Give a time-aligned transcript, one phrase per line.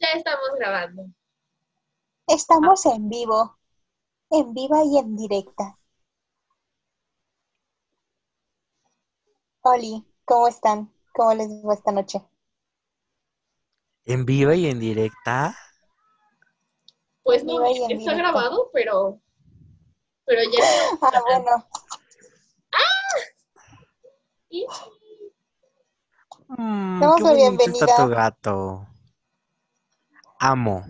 [0.00, 1.06] Ya estamos grabando.
[2.26, 3.58] Estamos en vivo,
[4.30, 5.78] en viva y en directa.
[9.62, 10.92] Oli, ¿cómo están?
[11.14, 12.20] ¿Cómo les va esta noche?
[14.04, 15.56] ¿En viva y en directa?
[17.22, 19.20] Pues no, está grabado, pero.
[20.26, 20.64] Pero ya.
[21.02, 21.66] Ah, bueno,
[24.50, 24.66] Y-
[26.46, 27.86] Mm, Damos qué la bonito bienvenida.
[27.86, 28.86] está tu gato.
[30.46, 30.84] Amo.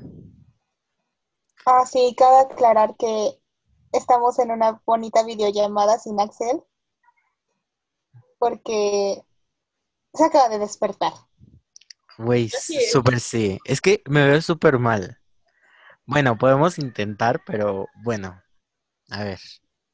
[1.65, 3.41] ah, sí, cabe aclarar que
[3.93, 6.61] estamos en una bonita videollamada sin Axel,
[8.41, 9.23] porque
[10.13, 11.13] se acaba de despertar.
[12.19, 13.61] Güey, Así súper sí.
[13.65, 15.21] Es que me veo súper mal.
[16.05, 18.43] Bueno, podemos intentar, pero bueno.
[19.09, 19.39] A ver.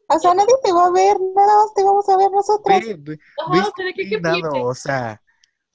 [0.09, 2.81] O sea, nadie te va a ver, nada más te vamos a ver nosotros.
[2.81, 4.63] Ve, ve, Ajá, ve o sea, ¿de qué, qué indignado, piensas?
[4.63, 5.23] o sea.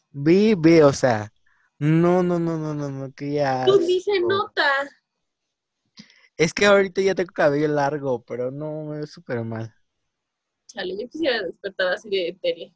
[0.09, 1.31] Ve, ve, o sea.
[1.79, 3.65] No, no, no, no, no, no, que ya.
[3.65, 4.89] Tú ni se nota.
[6.37, 9.73] Es que ahorita ya tengo cabello largo, pero no, me veo súper mal.
[10.67, 12.73] Chale, yo quisiera despertar así de tele.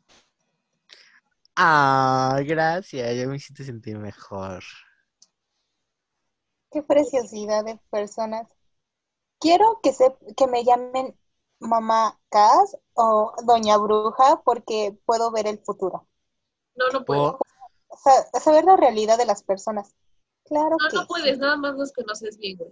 [1.56, 4.64] Ah, gracias, ya me hiciste sentir mejor.
[6.72, 8.48] Qué preciosidad de personas.
[9.40, 11.18] Quiero que, se, que me llamen
[11.60, 16.08] Mamá Cas o Doña Bruja porque puedo ver el futuro.
[16.76, 17.32] No, no puedes.
[17.32, 17.40] Por-
[18.04, 19.94] Sa- saber la realidad de las personas.
[20.46, 21.08] Claro No, que no sí.
[21.08, 22.72] puedes, nada más nos conoces bien, güey.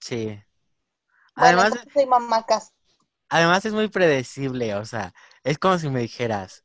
[0.00, 0.24] Sí.
[0.26, 0.42] Bueno,
[1.34, 2.72] Además, entonces soy Mamá Cas.
[3.28, 5.12] además es muy predecible, o sea,
[5.44, 6.64] es como si me dijeras,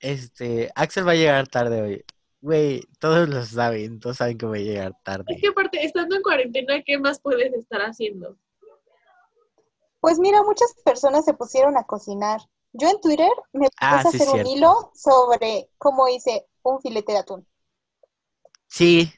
[0.00, 2.04] este, Axel va a llegar tarde hoy.
[2.40, 5.24] Güey, todos lo saben, todos saben que voy a llegar tarde.
[5.28, 8.36] Es que aparte, estando en cuarentena, ¿qué más puedes estar haciendo?
[10.00, 12.40] Pues mira, muchas personas se pusieron a cocinar.
[12.74, 16.78] Yo en Twitter me puse Ah, a sí, hacer un hilo sobre cómo hice un
[16.82, 17.46] filete de atún.
[18.66, 19.12] Sí,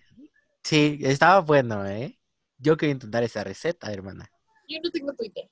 [0.65, 2.19] sí, estaba bueno, ¿eh?
[2.59, 4.31] Yo quería intentar esa receta, hermana.
[4.69, 5.49] Yo no tengo Twitter.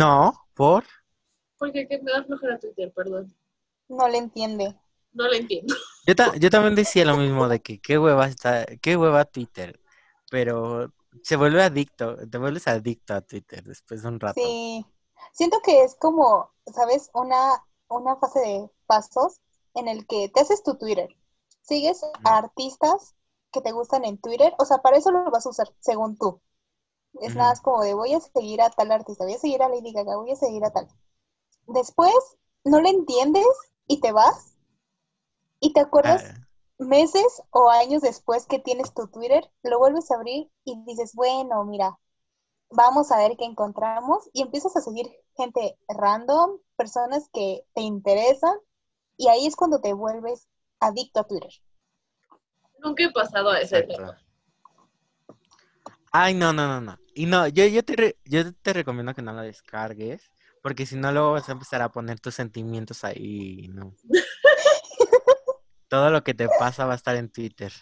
[0.00, 0.84] No, ¿por?
[1.58, 3.34] Porque que me da flojera Twitter, perdón.
[3.88, 4.76] No le entiende.
[5.14, 5.74] No lo entiendo.
[6.06, 9.80] Yo, ta- yo también decía lo mismo de que qué hueva está, qué hueva Twitter,
[10.30, 10.92] pero
[11.22, 14.56] se vuelve adicto, te vuelves adicto a Twitter después de un rato.
[14.58, 14.84] Sí.
[15.32, 17.10] Siento que es como, ¿sabes?
[17.14, 19.40] Una, una fase de pasos
[19.74, 21.08] en el que te haces tu Twitter.
[21.62, 23.14] Sigues a artistas
[23.50, 24.54] que te gustan en Twitter.
[24.58, 26.40] O sea, para eso lo vas a usar, según tú.
[27.20, 29.68] Es nada más como de voy a seguir a tal artista, voy a seguir a
[29.68, 30.86] Lady Gaga, voy a seguir a tal.
[31.66, 32.14] Después
[32.64, 33.46] no le entiendes
[33.86, 34.54] y te vas.
[35.60, 36.24] Y te acuerdas
[36.78, 41.64] meses o años después que tienes tu Twitter, lo vuelves a abrir y dices, bueno,
[41.64, 41.98] mira,
[42.70, 45.06] vamos a ver qué encontramos y empiezas a seguir
[45.36, 48.56] gente random, personas que te interesan
[49.16, 50.48] y ahí es cuando te vuelves
[50.80, 51.50] adicto a Twitter.
[52.78, 54.18] Nunca he pasado a ese tema.
[56.12, 56.98] Ay, no, no, no, no.
[57.14, 60.30] Y no, yo, yo, te re- yo te recomiendo que no lo descargues,
[60.62, 63.94] porque si no luego vas a empezar a poner tus sentimientos ahí, ¿no?
[65.88, 67.72] Todo lo que te pasa va a estar en Twitter.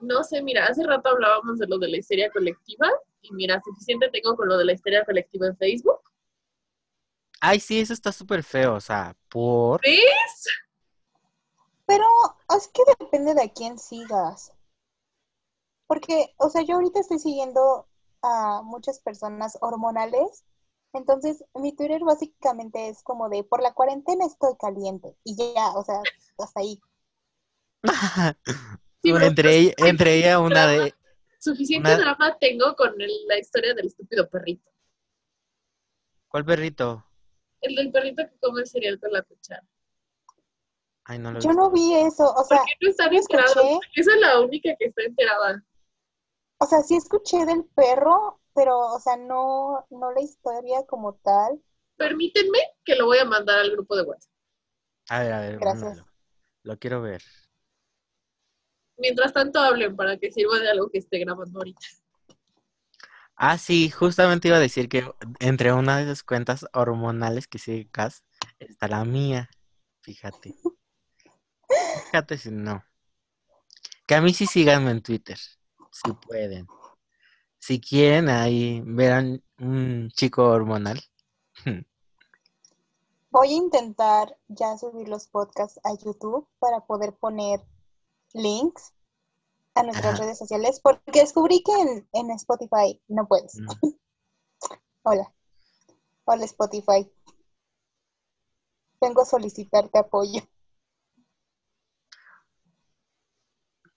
[0.00, 2.88] No sé, mira, hace rato hablábamos de lo de la histeria colectiva
[3.22, 6.00] y mira, suficiente tengo con lo de la histeria colectiva en Facebook.
[7.40, 9.80] Ay, sí, eso está súper feo, o sea, por...
[9.82, 10.46] ¿Ves?
[11.86, 12.04] Pero
[12.56, 14.52] es que depende de a quién sigas.
[15.86, 17.86] Porque, o sea, yo ahorita estoy siguiendo
[18.22, 20.44] a muchas personas hormonales.
[20.92, 25.16] Entonces, mi Twitter básicamente es como de, por la cuarentena estoy caliente.
[25.24, 26.02] Y ya, o sea,
[26.38, 26.80] hasta ahí.
[29.00, 30.92] Sí, entre, ella, entre ella una de...
[31.38, 34.70] Suficiente Una- drama tengo con el- la historia del estúpido perrito.
[36.28, 37.04] ¿Cuál perrito?
[37.60, 39.66] El del perrito que come cereal con la cuchara.
[41.04, 43.56] Ay, no lo Yo no vi eso, o ¿Por sea, qué no están enterados?
[43.56, 45.64] escuché, Esa es la única que está enterada.
[46.58, 51.62] o sea, sí escuché del perro, pero, o sea, no, no la historia como tal.
[51.96, 54.32] Permítanme que lo voy a mandar al grupo de WhatsApp.
[55.08, 56.04] A ver, a ver, Gracias.
[56.64, 57.22] Lo quiero ver.
[58.98, 61.86] Mientras tanto hablen para que sirva de algo que esté grabando ahorita.
[63.36, 65.08] Ah, sí, justamente iba a decir que
[65.38, 68.24] entre una de esas cuentas hormonales que sigue Cas
[68.58, 69.48] está la mía.
[70.00, 70.56] Fíjate.
[72.06, 72.84] Fíjate si no.
[74.06, 75.38] Que a mí sí síganme en Twitter,
[75.92, 76.66] si pueden.
[77.58, 81.00] Si quieren, ahí verán un chico hormonal.
[83.30, 87.60] Voy a intentar ya subir los podcasts a YouTube para poder poner
[88.34, 88.92] links
[89.74, 90.22] a nuestras Ajá.
[90.22, 93.52] redes sociales, porque descubrí que en, en Spotify no puedes.
[95.02, 95.32] Hola.
[96.24, 97.10] Hola Spotify.
[99.00, 100.42] Vengo a solicitarte apoyo.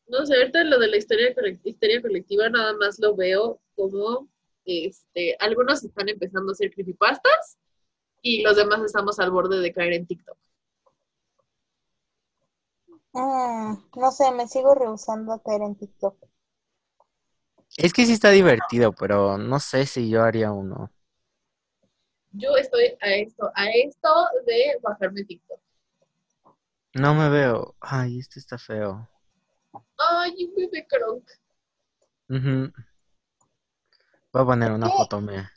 [0.07, 4.30] No sé, ahorita lo de la historia, histeria colectiva nada más lo veo como
[4.66, 7.57] este, algunos están empezando a hacer creepypastas
[8.22, 10.38] y los demás estamos al borde de caer en TikTok.
[13.13, 16.18] Mm, no sé, me sigo rehusando a caer en TikTok.
[17.75, 20.90] Es que sí está divertido, pero no sé si yo haría uno.
[22.34, 24.10] Yo estoy a esto, a esto
[24.46, 25.60] de bajarme TikTok.
[26.94, 27.75] No me veo.
[27.81, 29.10] Ay, este está feo.
[29.98, 31.24] Ay, un bebé cronk.
[32.30, 32.72] Ujú.
[34.34, 34.96] Voy a poner una ¿Qué?
[34.98, 35.52] foto mía.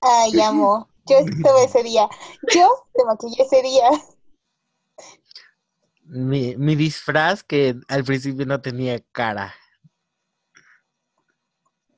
[0.00, 0.88] Ay, amo.
[1.06, 2.08] Yo estuve ese día.
[2.54, 3.88] Yo te maquillé ese día.
[6.08, 9.54] Mi, mi disfraz que al principio no tenía cara.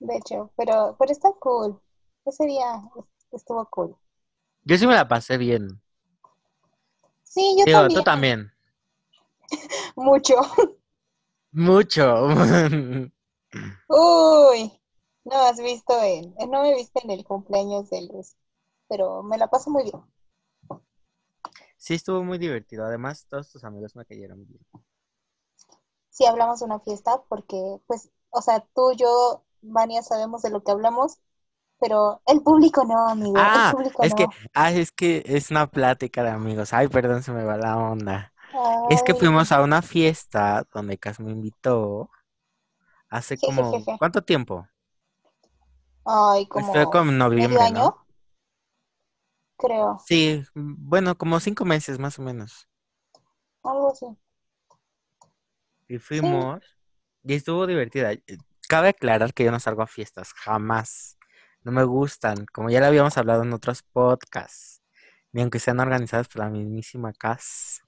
[0.00, 1.80] De hecho, pero, pero está cool.
[2.26, 2.82] Ese día
[3.32, 3.96] estuvo cool.
[4.64, 5.82] Yo sí me la pasé bien.
[7.22, 8.00] Sí, yo Digo, también.
[8.00, 8.52] tú también.
[9.96, 10.36] Mucho.
[11.52, 12.26] Mucho.
[13.88, 14.72] Uy.
[15.24, 18.36] No has visto en, no me viste en el cumpleaños de Luz,
[18.88, 20.02] pero me la paso muy bien.
[21.80, 22.84] Sí, estuvo muy divertido.
[22.84, 24.60] Además, todos tus amigos me cayeron bien.
[26.10, 27.56] Sí hablamos de una fiesta porque,
[27.86, 31.18] pues, o sea, tú, yo, Vania sabemos de lo que hablamos,
[31.78, 33.34] pero el público no, amigo.
[33.38, 36.74] Ah, el público es que, ah, es que es una plática de amigos.
[36.74, 38.34] Ay, perdón, se me va la onda.
[38.90, 42.10] Es que fuimos a una fiesta donde Cas me invitó
[43.08, 43.82] hace como.
[43.98, 44.68] ¿cuánto tiempo?
[46.04, 47.96] Ay, Pues como fue como en noviembre, año.
[49.60, 52.68] Creo, Sí, bueno, como cinco meses más o menos.
[53.62, 54.06] algo así.
[55.88, 56.60] Y fuimos
[57.24, 58.12] y estuvo divertida.
[58.68, 61.18] Cabe aclarar que yo no salgo a fiestas, jamás.
[61.62, 64.82] No me gustan, como ya lo habíamos hablado en otros podcasts,
[65.32, 67.82] ni aunque sean organizadas por la mismísima Cas.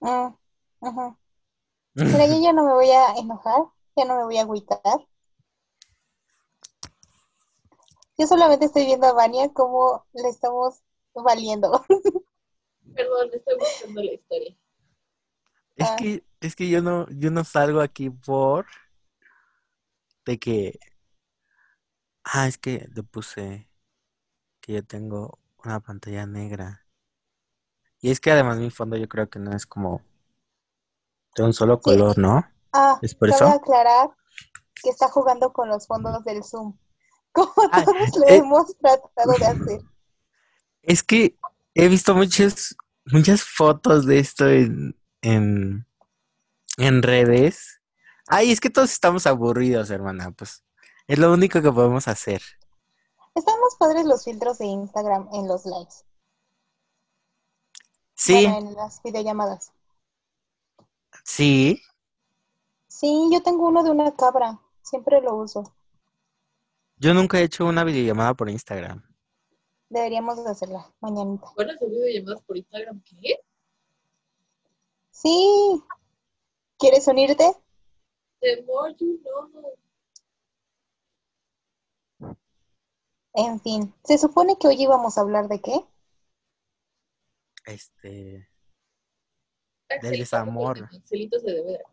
[0.00, 0.34] Mm,
[0.80, 1.16] ujú.
[1.94, 3.64] Mira, yo ya no me voy a enojar,
[3.96, 4.80] ya no me voy a agüitar.
[8.18, 10.82] Yo solamente estoy viendo a Vania cómo le estamos
[11.14, 11.84] valiendo.
[12.94, 14.56] Perdón, estoy buscando la historia.
[15.76, 15.96] Es Ah.
[15.96, 18.66] que, es que yo no, yo no salgo aquí por
[20.24, 20.78] de que,
[22.24, 23.68] ah, es que le puse
[24.60, 26.84] que yo tengo una pantalla negra.
[28.00, 30.02] Y es que además mi fondo yo creo que no es como
[31.36, 31.82] de un solo Sí.
[31.82, 32.44] color, ¿no?
[32.72, 33.44] Ah, ¿Es por eso?
[33.46, 34.10] aclarar
[34.82, 36.76] que está jugando con los fondos del Zoom,
[37.46, 38.36] como Ah, todos lo eh.
[38.36, 39.80] hemos tratado de hacer.
[40.82, 41.36] Es que
[41.74, 42.76] he visto muchas,
[43.06, 45.86] muchas fotos de esto en, en,
[46.76, 47.80] en redes.
[48.26, 50.30] Ay, es que todos estamos aburridos, hermana.
[50.32, 50.62] Pues
[51.06, 52.42] es lo único que podemos hacer.
[53.34, 55.94] Están más padres los filtros de Instagram en los likes,
[58.14, 59.72] Sí, bueno, en las videollamadas.
[61.24, 61.80] sí.
[62.88, 65.72] Sí, yo tengo uno de una cabra, siempre lo uso.
[67.00, 69.02] Yo nunca he hecho una videollamada por Instagram.
[69.88, 71.46] Deberíamos de hacerla mañanita.
[71.54, 73.40] Bueno, se videollamadas por Instagram, ¿qué?
[75.10, 75.82] Sí.
[76.78, 77.52] ¿Quieres unirte?
[78.40, 79.74] The more you know.
[83.34, 85.84] En fin, se supone que hoy íbamos a hablar de qué?
[87.66, 88.48] Este,
[89.88, 90.78] Axelito, desamor.
[90.80, 91.84] porque Axelito se debe de-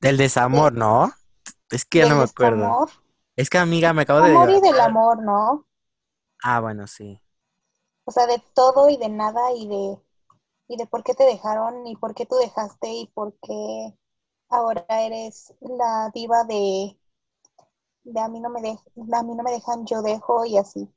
[0.00, 1.10] del desamor, ¿no?
[1.70, 2.56] Es que ya Del no me acuerdo.
[2.58, 2.90] desamor.
[3.36, 5.64] Es que amiga, me acabo de Amor y del amor, ¿no?
[6.42, 7.20] Ah, bueno, sí.
[8.04, 9.98] O sea, de todo y de nada y de
[10.68, 13.96] y de por qué te dejaron y por qué tú dejaste y por qué
[14.50, 16.98] ahora eres la diva de
[18.04, 20.88] de a mí no me de, a mí no me dejan, yo dejo y así.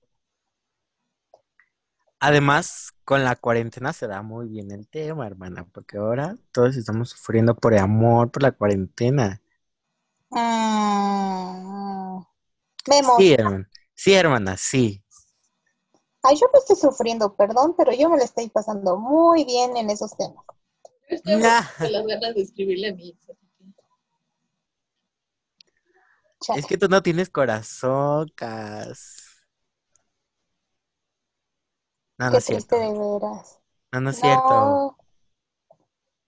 [2.22, 7.10] Además, con la cuarentena se da muy bien el tema, hermana, porque ahora todos estamos
[7.10, 9.42] sufriendo por amor, por la cuarentena.
[10.32, 11.79] Mm.
[12.86, 13.70] Sí, hermana.
[13.94, 15.04] Sí, hermana, sí.
[16.24, 19.90] Ay, yo no estoy sufriendo, perdón, pero yo me la estoy pasando muy bien en
[19.90, 20.44] esos temas.
[21.10, 21.62] Yo estoy Nah.
[21.78, 23.30] con las ganas de escribirle a mi ex.
[23.30, 23.74] así que-
[26.42, 26.60] Chale.
[26.60, 29.26] Es que tú no tienes corazón, Cas.
[32.18, 32.68] No, no Qué es cierto.
[32.68, 33.60] triste de veras.
[33.92, 34.50] No, no es cierto.
[34.50, 34.98] No.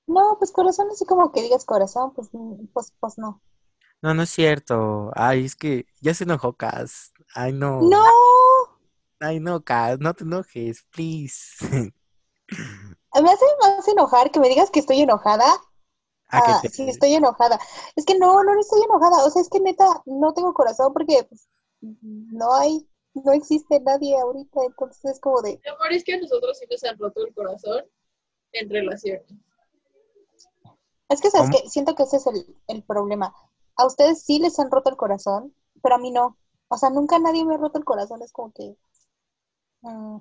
[0.08, 2.30] No, pues corazón, así como que digas corazón, pues,
[2.74, 3.42] pues, pues no.
[4.02, 5.12] No, no es cierto.
[5.16, 7.14] Ay, es que ya se enojó, Cas.
[7.36, 7.82] Ay, no.
[7.90, 8.08] ¡No!
[9.20, 11.58] Ay, no, Cas, no te enojes, please.
[13.22, 15.46] Me hace más enojar que me digas que estoy enojada.
[16.34, 17.60] ¿A qué Ah, te- sí, estoy enojada.
[17.96, 19.26] Es que no, no, no estoy enojada.
[19.26, 21.48] O sea, es que neta, no tengo corazón porque pues,
[21.82, 24.62] no hay, no existe nadie ahorita.
[24.66, 27.34] Entonces es como de, Mi amor, es que a nosotros sí nos han roto el
[27.34, 27.84] corazón
[28.54, 29.26] en relaciones.
[31.10, 31.70] Es que, ¿sabes qué?
[31.70, 33.36] Siento que ese es el, el problema.
[33.82, 36.38] A ustedes sí les han roto el corazón, pero a mí no.
[36.68, 38.22] O sea, nunca nadie me ha roto el corazón.
[38.22, 38.78] Es como que...
[39.82, 40.20] mm,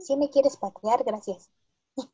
[0.00, 1.50] sí me quieres patear, gracias.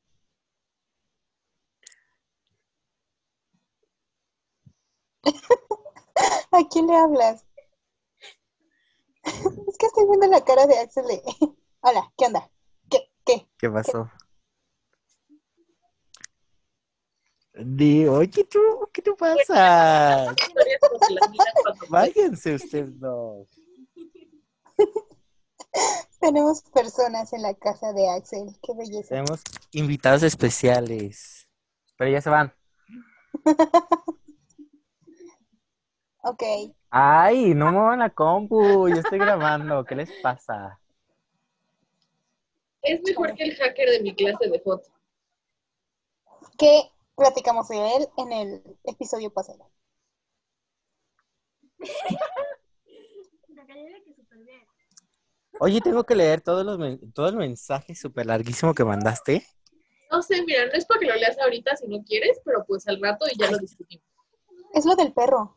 [6.53, 7.45] ¿A quién le hablas?
[9.69, 11.05] Es que estoy viendo la cara de Axel.
[11.83, 12.51] Hola, ¿qué onda?
[12.89, 13.11] ¿Qué?
[13.27, 13.47] ¿Qué?
[13.59, 14.11] ¿Qué pasó?
[17.59, 18.61] Di, oye, tú,
[18.93, 20.35] ¿qué te pasa?
[21.89, 23.49] Váyanse ustedes dos.
[26.21, 28.49] Tenemos personas en la casa de Axel.
[28.63, 29.09] Qué belleza.
[29.09, 31.49] Tenemos invitados especiales.
[31.97, 32.53] Pero ya se van.
[36.29, 36.43] Ok.
[36.91, 38.89] Ay, no muevan la compu.
[38.89, 39.85] Yo estoy grabando.
[39.85, 40.77] ¿Qué les pasa?
[42.83, 44.91] Es mejor que el hacker de mi clase de foto.
[46.59, 49.71] ¿Qué platicamos de él en el episodio pasado?
[55.59, 56.79] Oye, tengo que leer todos los
[57.15, 59.47] todo el mensaje súper larguísimo que mandaste.
[60.11, 62.87] No sé, mira, no es para que lo leas ahorita si no quieres, pero pues
[62.87, 64.05] al rato y ya lo discutimos.
[64.75, 65.57] Es lo del perro.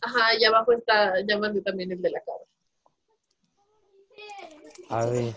[0.00, 2.44] Ajá, y abajo está, ya mandé también el de la cabra.
[4.88, 5.34] A ver.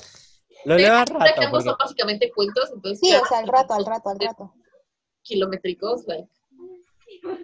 [0.66, 1.42] Lo leo al que rato.
[1.42, 1.70] ambos Porque...
[1.70, 4.54] son básicamente cuentos, entonces Sí, ya o sea, al rato, al rato, al rato.
[5.24, 6.30] Kilométricos, like.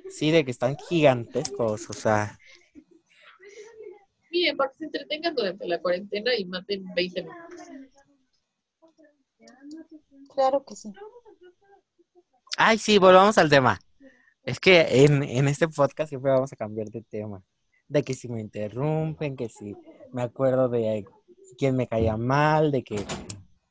[0.09, 1.89] Sí, de que están gigantescos.
[1.89, 2.37] O sea,
[4.35, 7.59] Miren, para que se entretengan durante la cuarentena y maten 20 minutos.
[10.33, 10.91] Claro que sí.
[12.57, 13.79] Ay, sí, volvamos al tema.
[14.43, 17.43] Es que en, en este podcast siempre vamos a cambiar de tema.
[17.87, 19.73] De que si me interrumpen, que si
[20.11, 21.05] me acuerdo de
[21.57, 23.05] quién me caía mal, de que...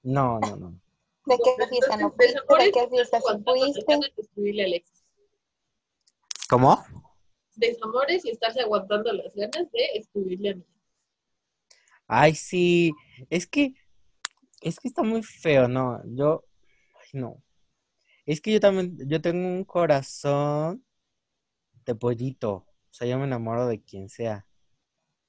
[0.03, 0.81] No, no, no.
[1.27, 2.41] ¿De qué fiesta no fuiste?
[2.59, 4.13] ¿De qué fiesta sí fuiste?
[4.17, 5.05] Escribirle a Alexis.
[6.49, 6.85] ¿Cómo?
[7.57, 10.65] Desamores y estarse aguantando las ganas de escribirle a mí.
[12.07, 12.93] Ay, sí.
[13.31, 13.75] Es que...
[14.61, 16.03] Es que está muy feo, ¿no?
[16.05, 16.45] Yo...
[17.01, 17.43] Ay, no.
[18.27, 18.97] Es que yo también...
[19.09, 20.85] Yo tengo un corazón
[21.87, 22.53] de pollito.
[22.53, 24.47] O sea, yo me enamoro de quien sea.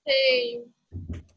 [0.05, 0.74] Sí,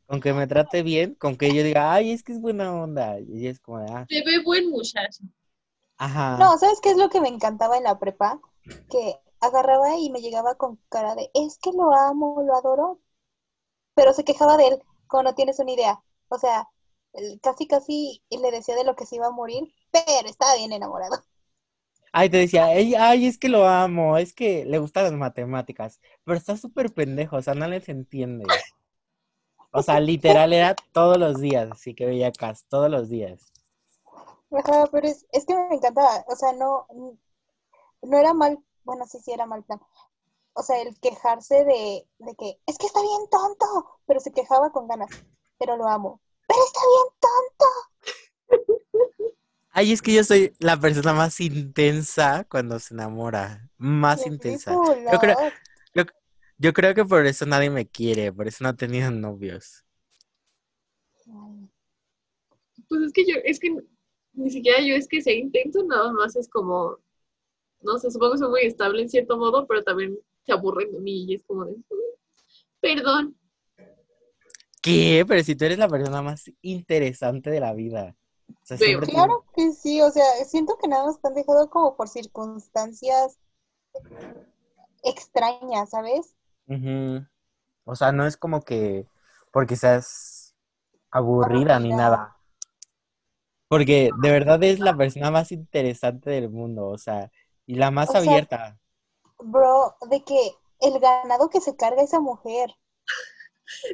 [0.06, 3.20] Con que me trate bien, con que yo diga, ay, es que es buena onda.
[3.20, 5.22] Y es como ah, se ve buen muchacho.
[5.98, 6.38] ajá.
[6.38, 8.40] No, ¿sabes qué es lo que me encantaba en la prepa?
[8.88, 13.00] Que agarraba y me llegaba con cara de, es que lo amo, lo adoro,
[13.94, 16.02] pero se quejaba de él, como no tienes una idea.
[16.28, 16.68] O sea,
[17.42, 21.24] casi casi le decía de lo que se iba a morir, pero estaba bien enamorado.
[22.12, 26.00] Ay, te decía, "Ey, ay, es que lo amo, es que le gustan las matemáticas,
[26.24, 28.44] pero está súper pendejo, o sea, no les entiende.
[29.78, 33.52] O sea, literal era todos los días, así que veía Cas, todos los días.
[34.50, 36.86] Ajá, pero es, es que me encantaba, o sea, no,
[38.02, 39.80] no era mal, bueno, sí, sí era mal plan.
[40.54, 44.70] O sea, el quejarse de, de que, es que está bien tonto, pero se quejaba
[44.70, 45.10] con ganas,
[45.58, 46.20] pero lo amo.
[46.48, 48.84] Pero está bien tonto.
[49.70, 54.72] Ay, es que yo soy la persona más intensa cuando se enamora, más intensa.
[54.72, 55.36] Yo creo,
[56.58, 59.84] yo, creo que por eso nadie me quiere, por eso no he tenido novios.
[62.88, 63.76] Pues es que yo, es que
[64.32, 66.98] ni siquiera yo es que sea intenso, nada más es como,
[67.82, 71.00] no sé, supongo que soy muy estable en cierto modo, pero también se aburren de
[71.00, 71.82] mí y es como de, "Mm,
[72.80, 73.36] perdón.
[74.80, 75.24] ¿Qué?
[75.26, 78.16] Pero si tú eres la persona más interesante de la vida.
[78.48, 78.86] O sea, Veo.
[78.88, 81.96] siempre tienes- Claro que sí, o sea, siento que nada más te han dejado como
[81.96, 83.38] por circunstancias
[85.02, 86.34] extrañas, ¿sabes?
[86.68, 87.26] Ujú.
[87.84, 89.06] O sea, no es como que
[89.52, 90.54] porque seas
[91.10, 92.36] aburrida ni nada.
[93.68, 97.30] Porque de verdad es la persona más interesante del mundo, o sea,
[97.66, 98.78] y la más O sea, abierta.
[99.40, 102.70] Bro, de que el ganado que se carga esa mujer.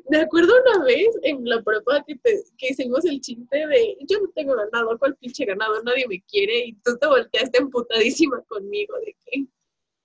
[0.09, 4.21] Me acuerdo una vez en la prepa que, te- que hicimos el chiste de, yo
[4.21, 5.83] no tengo ganado, ¿cuál pinche ganado?
[5.83, 9.47] Nadie me quiere y tú te volteaste emputadísima conmigo de que,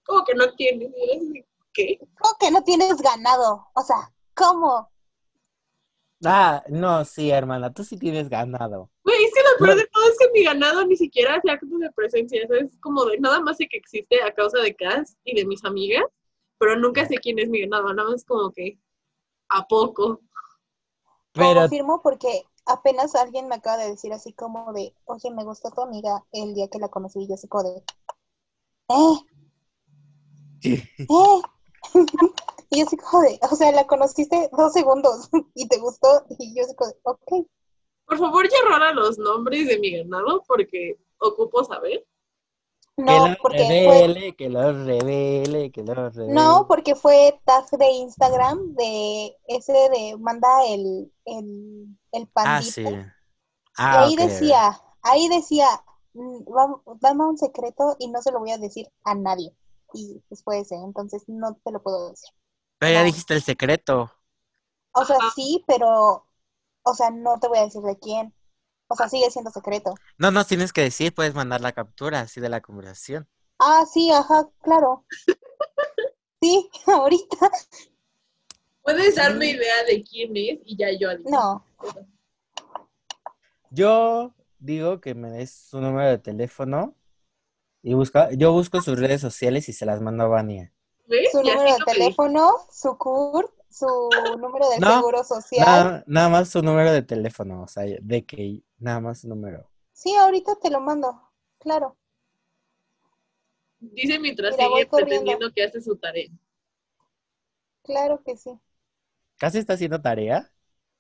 [0.06, 0.90] ¿cómo que no tienes?
[0.98, 2.00] Y eres de, ¿qué?
[2.20, 3.68] ¿Cómo que no tienes ganado?
[3.74, 4.90] O sea, ¿cómo?
[6.26, 8.90] Ah, no, sí, hermana, tú sí tienes ganado.
[9.04, 11.80] Güey, es que lo peor de todo es que mi ganado ni siquiera hace actos
[11.80, 15.16] de presencia, eso es como de nada más sé que existe a causa de Cass
[15.24, 16.04] y de mis amigas,
[16.58, 18.78] pero nunca sé quién es mi ganado, nada más como que
[19.48, 20.20] a poco.
[21.32, 25.72] Pero, Confirmo porque apenas alguien me acaba de decir así como de, oye, me gustó
[25.72, 27.84] tu amiga el día que la conocí y yo así como de,
[28.90, 29.20] eh,
[31.00, 31.42] eh.
[32.70, 36.56] y yo así como de, o sea, la conociste dos segundos y te gustó y
[36.56, 37.48] yo así como de, ok.
[38.06, 42.06] Por favor, ya rara los nombres de mi ganado porque ocupo saber.
[42.98, 46.26] No, que lo porque fue, revele, que lo revele, que lo revele.
[46.26, 52.90] no, porque fue tag de Instagram de ese de manda el, el, el Ah, pandita.
[52.90, 52.96] sí.
[53.90, 54.18] Y Ah, ahí ok.
[54.18, 55.68] decía, ahí decía,
[56.14, 56.44] mm,
[57.02, 59.54] dame un secreto y no se lo voy a decir a nadie.
[59.94, 62.30] Y pues fue ese, entonces no te lo puedo decir.
[62.78, 63.06] Pero ya no.
[63.06, 64.12] dijiste el secreto.
[64.94, 65.30] O sea, Ajá.
[65.36, 66.28] sí, pero,
[66.84, 68.34] o sea, no te voy a decir de quién.
[68.88, 69.96] O sea, sigue siendo secreto.
[70.18, 73.28] No nos tienes que decir, puedes mandar la captura así de la conversación.
[73.60, 75.06] Ah, sí, ajá, claro.
[76.42, 77.52] Sí, ahorita.
[78.82, 81.38] Puedes darme idea de quién es y ya yo adivino.
[81.38, 81.66] No,
[83.70, 86.96] Yo digo que me des su número de teléfono
[87.82, 90.74] y busca, yo busco sus redes sociales y se las mando a Vania.
[91.08, 91.32] ¿Ves?
[91.32, 93.88] su número de teléfono, su CURP, su
[94.38, 95.66] número No, seguro social.
[95.66, 99.68] Nada, nada más su número de teléfono, o sea, de que nada más su número.
[99.92, 101.20] Sí, ahorita te lo mando,
[101.58, 101.98] claro.
[103.80, 106.30] Dice mientras Mira, sigue pretendiendo que hace su tarea.
[107.84, 108.52] Claro que sí.
[109.38, 110.52] ¿Casi está haciendo tarea?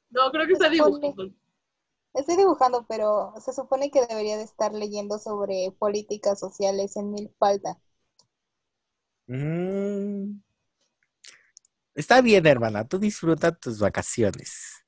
[0.10, 1.32] No, creo que está dibujando.
[2.14, 7.34] Estoy dibujando, pero se supone que debería de estar leyendo sobre políticas sociales en mil
[7.40, 7.80] falta.
[9.30, 10.42] Mm.
[11.96, 14.84] Está bien, hermana, tú disfruta tus vacaciones,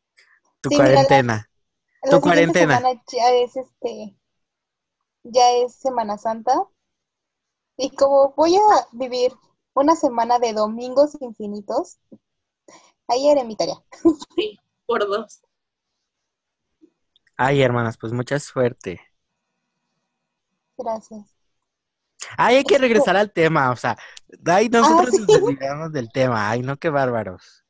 [0.61, 1.49] tu Sí, mira, la- cuarentena.
[2.03, 2.89] La Tu cuarentena.
[3.13, 4.17] ya es este,
[5.23, 6.67] ya es Semana Santa.
[7.75, 9.33] Y como voy a vivir
[9.73, 11.97] una semana de domingos infinitos,
[13.07, 13.75] ahí haré mi tarea.
[14.35, 15.41] Sí, por dos.
[17.43, 19.01] Ay, hermanas, pues mucha suerte.
[20.77, 21.35] Gracias.
[22.37, 23.97] Ay, hay que regresar al tema, o sea,
[24.45, 25.21] ay, nosotros Ah, sí.
[25.21, 27.65] nos desviamos del tema, ay, no, qué bárbaros.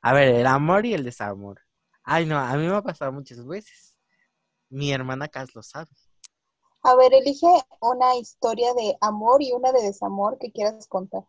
[0.00, 1.60] A ver, el amor y el desamor.
[2.02, 3.94] Ay, no, a mí me ha pasado muchas veces.
[4.70, 5.90] Mi hermana Cas lo sabe.
[6.82, 7.46] A ver, elige
[7.82, 11.24] una historia de amor y una de desamor que quieras contar.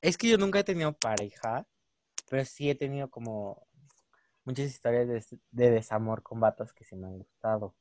[0.00, 1.66] Es que yo nunca he tenido pareja,
[2.30, 3.67] pero sí he tenido como
[4.48, 7.76] muchas historias de, de desamor con vatos que sí me han gustado.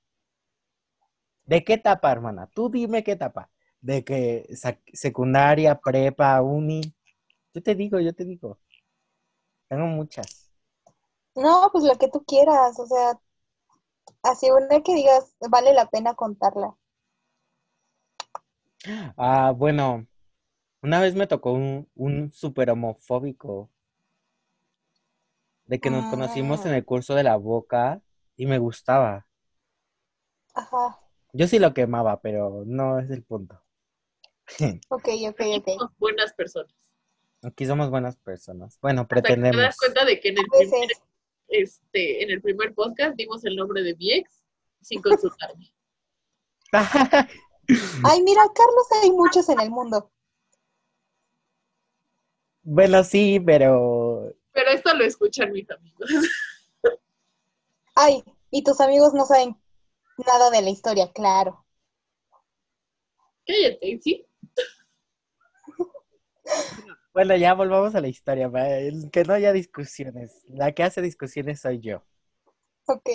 [1.45, 2.47] ¿De qué etapa, hermana?
[2.53, 3.49] Tú dime qué etapa.
[3.81, 4.47] ¿De que
[4.93, 6.81] secundaria, prepa, uni?
[7.53, 8.59] Yo te digo, yo te digo.
[9.69, 10.51] Tengo muchas.
[11.35, 13.17] No, pues la que tú quieras, o sea,
[14.21, 16.77] así una que digas, vale la pena contarla.
[19.17, 20.07] Ah, bueno,
[20.83, 23.71] una vez me tocó un, un súper homofóbico.
[25.67, 26.77] De que nos conocimos en Ah.
[26.77, 28.01] el curso de la boca
[28.35, 29.27] y me gustaba.
[30.53, 30.99] Ajá,
[31.33, 33.61] Yo sí lo quemaba, pero no es el punto.
[34.89, 35.67] ok, ok, ok.
[35.77, 36.73] Somos buenas personas.
[37.43, 38.79] Aquí somos buenas personas.
[38.81, 39.61] Bueno, Hasta que te pretendemos.
[39.61, 40.89] das cuenta de que en el, primer,
[41.49, 44.43] este, en el primer podcast dimos el nombre de mi ex
[44.81, 45.71] sin consultarme.
[46.71, 50.11] ay, mira, Carlos, hay muchos en el mundo.
[52.63, 54.06] bueno, sí, pero
[54.57, 56.09] Pero esto lo escuchan mis amigos.
[57.93, 59.55] Ay, y tus amigos no saben
[60.25, 61.63] nada de la historia, claro.
[63.45, 64.27] Cállate, ¿sí?
[67.13, 68.79] bueno, ya volvamos a la historia, para
[69.11, 70.43] que no haya discusiones.
[70.47, 72.03] La que hace discusiones soy yo.
[72.87, 73.09] Ok.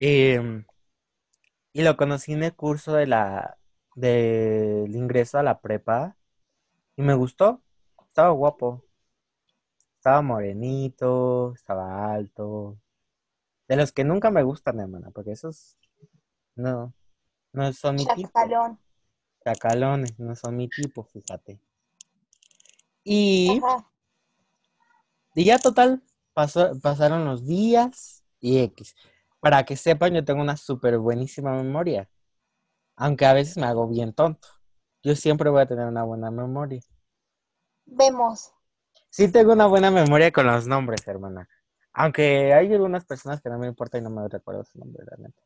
[0.00, 0.64] Em,
[1.74, 3.58] y lo conocí en el curso de la
[3.94, 6.16] del ingreso a la prepa
[6.96, 7.62] y me gustó.
[8.06, 8.82] Estaba guapo.
[10.02, 12.76] Estaba morenito, estaba alto.
[13.68, 15.76] De los que nunca me gustan, hermana, porque esos
[16.56, 16.92] no,
[17.52, 18.32] no son mi tipo.
[18.34, 18.78] Chacalón.
[19.44, 21.60] Chacalones, no son mi tipo, fíjate.
[23.04, 23.88] Y, Ajá.
[25.36, 26.02] y ya total,
[26.34, 28.96] pasó- pasaron los días y X.
[29.38, 32.08] Para que sepan, yo tengo una súper buenísima memoria.
[32.96, 34.48] Aunque a veces me hago bien tonto.
[35.04, 36.80] Yo siempre voy a tener una buena memoria.
[37.86, 38.52] Vemos.
[39.12, 41.48] Sí tengo una buena memoria con los nombres, hermana.
[41.92, 45.40] Aunque hay algunas personas que no me importa y no me recuerdo su nombre, neta.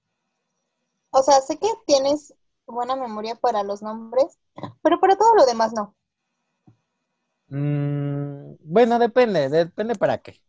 [1.10, 2.32] O sea, sé que tienes
[2.64, 4.38] buena memoria para los nombres,
[4.82, 5.96] pero para todo lo demás no.
[7.48, 10.40] Mm, bueno, depende, depende para qué.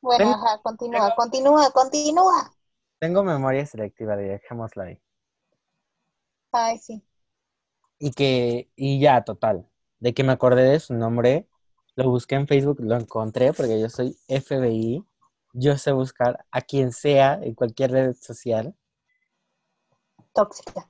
[0.00, 2.52] Bueno, Tengo- ajá, continúa, continúa, continúa.
[3.00, 4.98] Tengo memoria selectiva, dejémoslo ahí.
[6.52, 7.02] Ay, sí.
[7.98, 9.68] Y que, y ya, total,
[10.00, 11.48] de que me acordé de su nombre,
[11.96, 15.04] lo busqué en Facebook, lo encontré, porque yo soy FBI,
[15.52, 18.74] yo sé buscar a quien sea en cualquier red social.
[20.32, 20.88] Tóxica.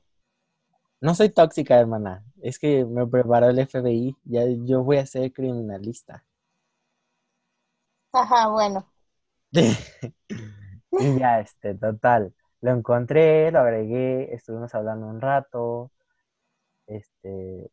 [1.00, 5.32] No soy tóxica, hermana, es que me preparó el FBI, ya yo voy a ser
[5.32, 6.24] criminalista.
[8.12, 8.86] Ajá, bueno.
[9.52, 12.34] y ya, este, total.
[12.60, 15.90] Lo encontré, lo agregué, estuvimos hablando un rato.
[16.86, 17.70] Este.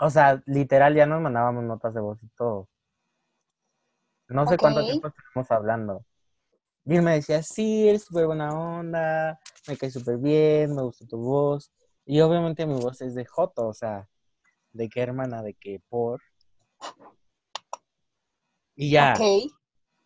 [0.00, 2.68] O sea, literal ya nos mandábamos notas de voz y todo.
[4.28, 6.04] No sé cuánto tiempo estuvimos hablando.
[6.84, 11.06] Y él me decía, sí, eres súper buena onda, me cae súper bien, me gusta
[11.06, 11.72] tu voz.
[12.04, 14.08] Y obviamente mi voz es de Joto, o sea,
[14.72, 16.22] de qué hermana, de qué por.
[18.74, 19.14] Y ya,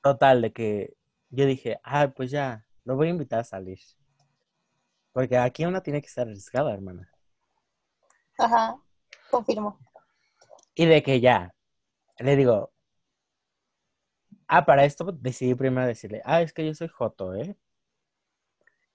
[0.02, 0.96] total, de que
[1.28, 3.78] yo dije, ah, pues ya, lo voy a invitar a salir.
[5.12, 7.08] Porque aquí una tiene que estar arriesgada, hermana.
[8.38, 8.80] Ajá.
[9.32, 9.78] Confirmo.
[10.74, 11.54] Y de que ya,
[12.18, 12.70] le digo,
[14.46, 17.56] ah, para esto decidí primero decirle, ah, es que yo soy Joto, ¿eh?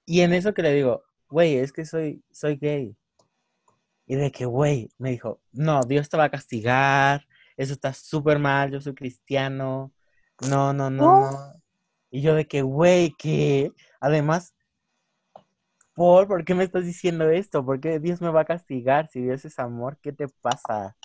[0.05, 2.95] Y en eso que le digo, güey, es que soy, soy gay.
[4.05, 8.39] Y de que, güey, me dijo, no, Dios te va a castigar, eso está súper
[8.39, 9.91] mal, yo soy cristiano,
[10.47, 11.31] no, no, no, No.
[11.31, 11.53] no.
[12.09, 14.55] Y yo de que, güey, que además,
[15.97, 17.65] Paul, ¿por qué me estás diciendo esto?
[17.65, 19.09] ¿Por qué Dios me va a castigar?
[19.09, 20.95] Si Dios es amor, ¿qué te pasa?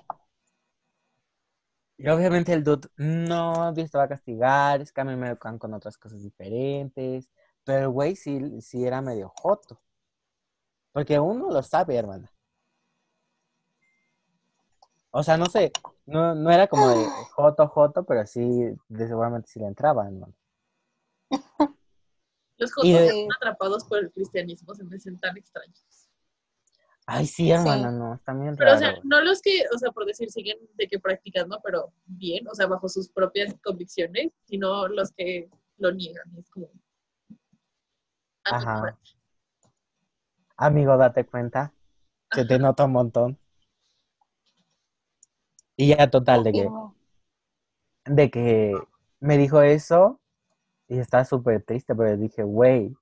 [1.97, 5.29] Y obviamente el dude, no, Dios te va a castigar, es que a mí me
[5.29, 7.31] educan con otras cosas diferentes.
[7.65, 9.81] Pero el güey sí, sí era medio joto.
[10.93, 12.31] Porque uno lo sabe, hermana.
[15.11, 15.73] O sea, no sé,
[16.05, 18.43] no, no era como de joto, joto, pero sí,
[18.89, 20.35] de seguramente sí le entraba, hermano.
[22.63, 26.09] Los jotos de- están atrapados por el cristianismo, se me hacen tan extraños.
[27.07, 30.07] Ay, sí, hermana, no, está bien Pero, o sea, no los que, o sea, por
[30.07, 35.11] decir, siguen de que practicando, pero bien, o sea, bajo sus propias convicciones, sino los
[35.11, 36.33] que lo niegan.
[36.39, 36.71] Es como.
[38.45, 38.99] Ah, Ajá.
[40.57, 41.75] Amigo, date cuenta.
[42.31, 43.39] Se te nota un montón.
[45.77, 46.69] Y ya total, de que,
[48.05, 48.75] de que
[49.19, 50.21] me dijo eso
[50.93, 52.95] y estaba súper triste, pero dije, güey,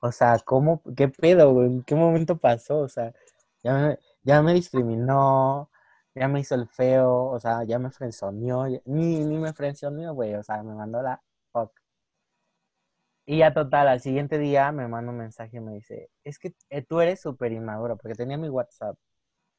[0.00, 1.68] o sea, ¿cómo, qué pedo, güey?
[1.68, 2.78] ¿En qué momento pasó?
[2.80, 3.14] O sea,
[3.62, 5.70] ya me, ya me discriminó,
[6.14, 10.34] ya me hizo el feo, o sea, ya me frenzoneó, ni, ni me frenzoneó, güey,
[10.34, 11.22] o sea, me mandó la
[11.52, 11.72] fuck.
[13.26, 16.54] Y ya total, al siguiente día me manda un mensaje y me dice, es que
[16.70, 18.96] eh, tú eres súper inmaduro, porque tenía mi WhatsApp.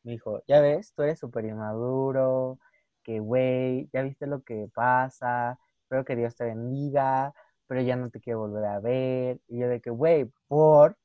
[0.04, 2.60] Me dijo, ya ves, tú eres súper inmaduro,
[3.04, 7.34] que güey, ya viste lo que pasa, espero que Dios te bendiga,
[7.68, 9.40] pero ya no te quiero volver a ver.
[9.48, 10.98] Y yo de que, güey, por...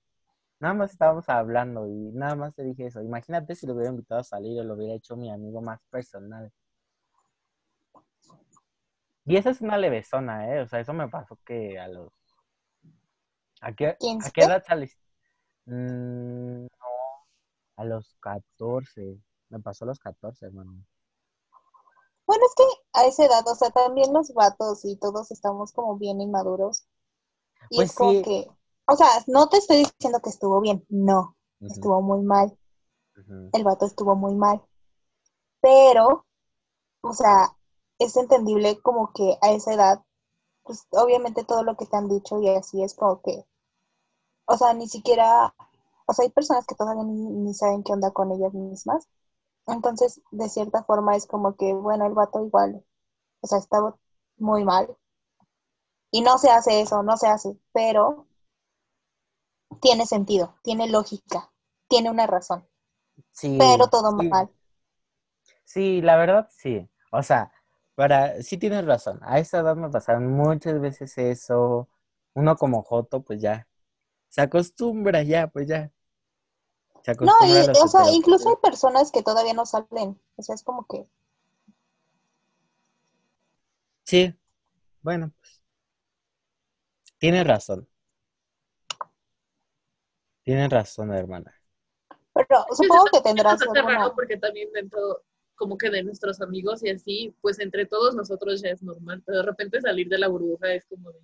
[0.60, 3.02] Nada más estábamos hablando y nada más te dije eso.
[3.02, 6.52] Imagínate si lo hubiera invitado a salir o lo hubiera hecho mi amigo más personal.
[9.24, 10.60] Y esa es una levesona, ¿eh?
[10.60, 12.12] O sea, eso me pasó que a los...
[13.62, 15.00] ¿A qué, ¿Quién ¿a qué edad saliste?
[15.66, 16.68] Mm, no,
[17.76, 19.18] a los 14.
[19.48, 20.84] Me pasó a los 14, hermano.
[22.30, 22.62] Bueno, es que
[22.92, 26.84] a esa edad, o sea, también los vatos y todos estamos como bien inmaduros.
[27.70, 28.22] Y Pues es como sí.
[28.22, 28.48] que,
[28.86, 32.56] o sea, no te estoy diciendo que estuvo bien, no, estuvo muy mal,
[33.52, 34.62] el vato estuvo muy mal.
[35.60, 36.24] Pero,
[37.00, 37.56] o sea,
[37.98, 40.04] es entendible como que a esa edad,
[40.62, 43.44] pues obviamente todo lo que te han dicho y así es como que,
[44.46, 45.52] o sea, ni siquiera,
[46.06, 49.08] o sea, hay personas que todavía ni, ni saben qué onda con ellas mismas.
[49.72, 52.85] Entonces, de cierta forma es como que, bueno, el vato igual,
[53.42, 53.96] o sea, estaba
[54.38, 54.96] muy mal.
[56.12, 58.28] Y no se hace eso, no se hace, pero
[59.80, 61.52] tiene sentido, tiene lógica,
[61.88, 62.66] tiene una razón,
[63.33, 64.50] Sí, pero todo sí, mal.
[65.64, 66.88] sí, la verdad sí.
[67.12, 67.52] O sea,
[67.94, 69.18] para, sí tienes razón.
[69.22, 71.88] A esa edad me pasaron muchas veces eso.
[72.35, 73.68] Uno como Joto, pues ya.
[74.28, 75.92] Se acostumbra ya, pues ya.
[77.02, 80.62] Se No, y, o sea, incluso hay personas que todavía no salen, o sea, es
[80.62, 81.06] como que,
[84.10, 84.34] Sí,
[85.02, 85.62] bueno, pues
[87.18, 87.88] tienes razón.
[90.42, 91.54] Tienes razón, hermana.
[92.34, 95.22] pero supongo que tendrás alguna, porque también dentro,
[95.54, 99.38] como que de nuestros amigos y así, pues entre todos nosotros ya es normal, pero
[99.38, 101.20] de repente salir de la burbuja es como de,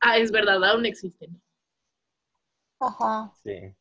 [0.00, 1.40] ah, es verdad, aún existen.
[2.80, 3.74] ajá, Sí.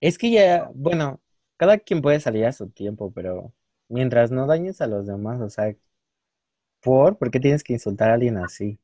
[0.00, 1.20] Es que ya, bueno,
[1.56, 3.52] cada quien puede salir a su tiempo, pero
[3.88, 5.74] mientras no dañes a los demás, o sea,
[6.80, 7.18] ¿por?
[7.18, 8.78] ¿Por qué tienes que insultar a alguien así?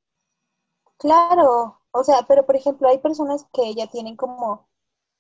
[0.99, 4.69] claro, o sea, pero por ejemplo, hay personas que ya tienen como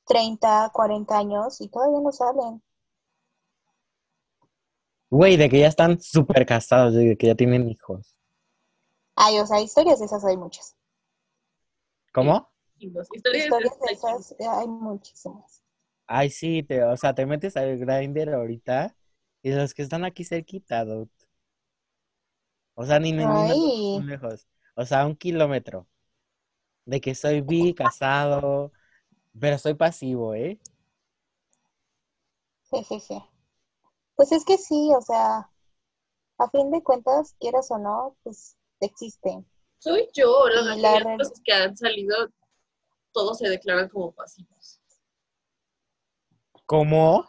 [0.07, 2.63] 30, 40 años y todavía no salen.
[5.11, 8.17] Güey, de que ya están súper casados, de que ya tienen hijos.
[9.15, 10.75] Ay, o sea, historias de esas hay muchas.
[12.13, 12.51] ¿Cómo?
[12.79, 15.64] Historias, Historias de esas eh, hay muchísimas.
[16.07, 18.97] Ay, sí, te, o sea, te metes al Grindr ahorita
[19.43, 21.11] y los que están aquí cerquita, dude.
[22.75, 24.47] O sea, ni, ni, ni lejos.
[24.77, 25.89] O sea, un kilómetro.
[26.87, 28.73] de que soy bi, casado,
[29.39, 30.61] pero soy pasivo, ¿eh?
[32.71, 33.23] Jejeje.
[34.17, 35.51] Pues es que sí, o sea,
[36.39, 39.47] a fin de cuentas, quieras o no, pues existen.
[39.79, 42.17] Soy yo, la mayoría de cosas que han salido,
[43.13, 44.54] todos se declaran como pasivos.
[46.67, 47.29] ¿Cómo?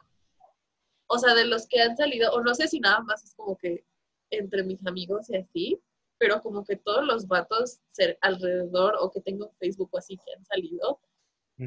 [1.07, 3.57] O sea, de los que han salido, o no sé si nada más es como
[3.57, 3.85] que
[4.31, 5.81] entre mis amigos y así,
[6.17, 7.79] pero como que todos los vatos
[8.21, 10.99] alrededor o que tengo en Facebook o así que han salido,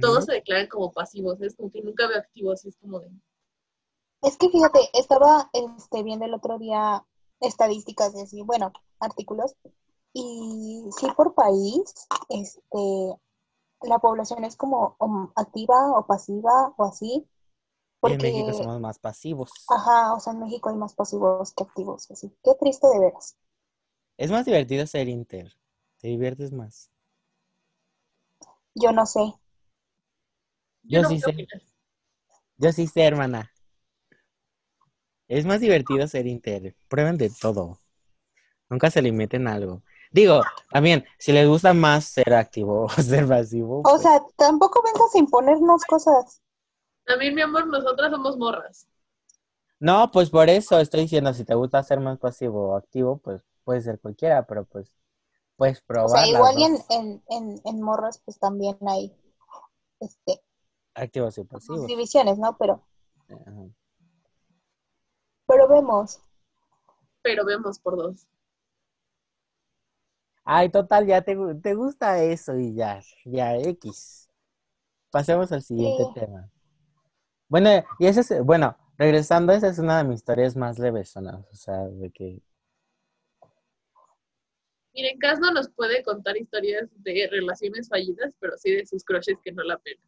[0.00, 1.40] todos se declaran como pasivos.
[1.40, 3.10] Es como que nunca veo activos, es como de.
[4.22, 7.04] Es que fíjate, estaba este, viendo el otro día
[7.40, 9.54] estadísticas y así, bueno, artículos,
[10.12, 11.94] y sí por país,
[12.28, 13.20] este,
[13.82, 17.28] la población es como um, activa o pasiva o así,
[18.04, 19.50] Y en porque, México somos más pasivos.
[19.68, 23.36] ajá, o sea, en México hay más pasivos que activos, así, qué triste de veras.
[24.16, 25.52] Es más divertido ser inter.
[26.00, 26.90] Te diviertes más.
[28.74, 29.34] Yo no sé,
[30.84, 31.46] Yo no sí sé.
[32.56, 33.50] Yo sí sé, hermana.
[35.28, 36.74] Es más divertido ser inter.
[36.88, 37.78] Prueben de todo.
[38.70, 39.82] Nunca se limiten a algo.
[40.10, 44.82] Digo, también, si les gusta más ser activo o ser pasivo, o pues, sea, tampoco
[44.82, 46.40] vengas a imponernos cosas.
[47.08, 48.86] También, mi amor, nosotras somos morras.
[49.80, 53.42] no, pues por eso estoy diciendo, si te gusta ser más pasivo o activo, pues
[53.64, 54.92] puede ser cualquiera, pero pues
[55.56, 59.14] puedes O probar sea, las igual y en, en, en, en morras, pues también hay,
[60.00, 60.42] este,
[60.94, 61.86] activos y pasivos.
[61.86, 62.56] divisiones, ¿no?
[62.58, 62.82] Pero,
[63.28, 63.68] Ajá.
[65.48, 66.20] pero vemos.
[67.22, 68.26] Pero vemos por dos.
[70.44, 74.28] Ay, total, ya te, te gusta eso y ya, ya, X.
[75.10, 76.12] Pasemos al siguiente Sí.
[76.14, 76.50] tema.
[77.48, 81.54] Bueno, y ese es, bueno, regresando, esa es una de mis historias más levesonas, o
[81.56, 82.42] sea, de que,
[84.94, 89.38] Miren, Cas no nos puede contar historias de relaciones fallidas, pero sí de sus crushes
[89.44, 90.02] que no la pelan.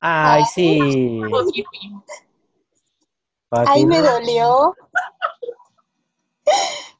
[0.00, 0.78] ay, sí.
[1.30, 2.02] Fucking me.
[3.66, 4.74] Ahí me fucking- dolió.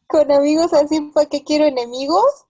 [0.06, 2.46] Con amigos así, ¿para qué quiero enemigos?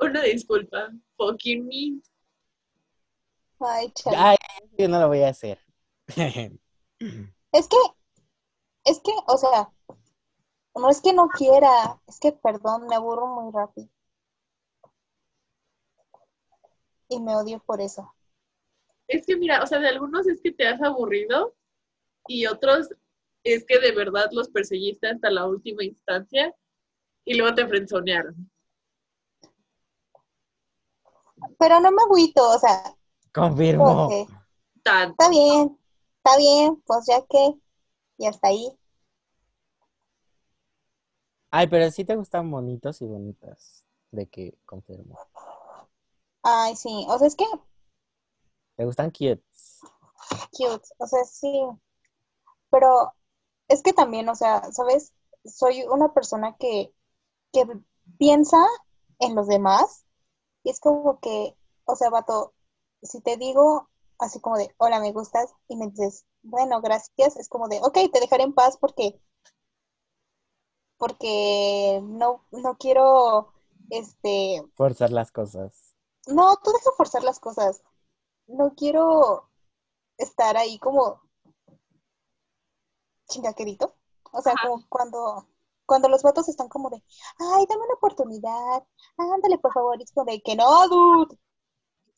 [0.00, 0.90] Una disculpa.
[1.16, 2.02] Fucking me.
[3.60, 3.92] Ay.
[4.16, 4.36] Ay,
[4.76, 5.58] yo no lo voy a hacer.
[7.50, 7.76] Es que,
[8.84, 9.72] es que, o sea,
[10.74, 13.88] no es que no quiera, es que, perdón, me aburro muy rápido.
[17.08, 18.14] Y me odio por eso.
[19.06, 21.54] Es que mira, o sea, de algunos es que te has aburrido
[22.26, 22.90] y otros
[23.42, 26.54] es que de verdad los perseguiste hasta la última instancia
[27.24, 28.50] y luego te frenzonearon.
[31.58, 32.97] Pero no me agüito, o sea,
[33.38, 34.08] Confirmo.
[34.84, 35.78] está bien,
[36.18, 37.54] está bien, pues ya que,
[38.18, 38.78] y hasta ahí.
[41.50, 43.84] Ay, pero sí te gustan bonitos y bonitas.
[44.10, 45.18] De que confirmo.
[46.42, 47.44] Ay, sí, o sea, es que
[48.76, 49.80] Te gustan cutes.
[50.52, 51.60] cute, o sea, sí.
[52.70, 53.12] Pero
[53.68, 55.12] es que también, o sea, ¿sabes?
[55.44, 56.92] Soy una persona que,
[57.52, 57.66] que
[58.18, 58.58] piensa
[59.18, 60.04] en los demás
[60.62, 62.54] y es como que, o sea, vato,
[63.02, 67.48] si te digo así como de, hola, me gustas, y me dices, bueno, gracias, es
[67.48, 69.20] como de, ok, te dejaré en paz porque,
[70.96, 73.52] porque no, no quiero,
[73.90, 75.94] este, Forzar las cosas.
[76.26, 77.82] no, tú deja forzar las cosas.
[78.46, 79.48] No quiero
[80.18, 81.20] estar ahí como
[83.28, 83.94] chingaquerito.
[84.32, 84.68] O sea, Ajá.
[84.68, 85.46] como cuando,
[85.86, 87.02] cuando los vatos están como de,
[87.38, 91.38] ay, dame una oportunidad, ándale, por favor, y es como de que no, dude.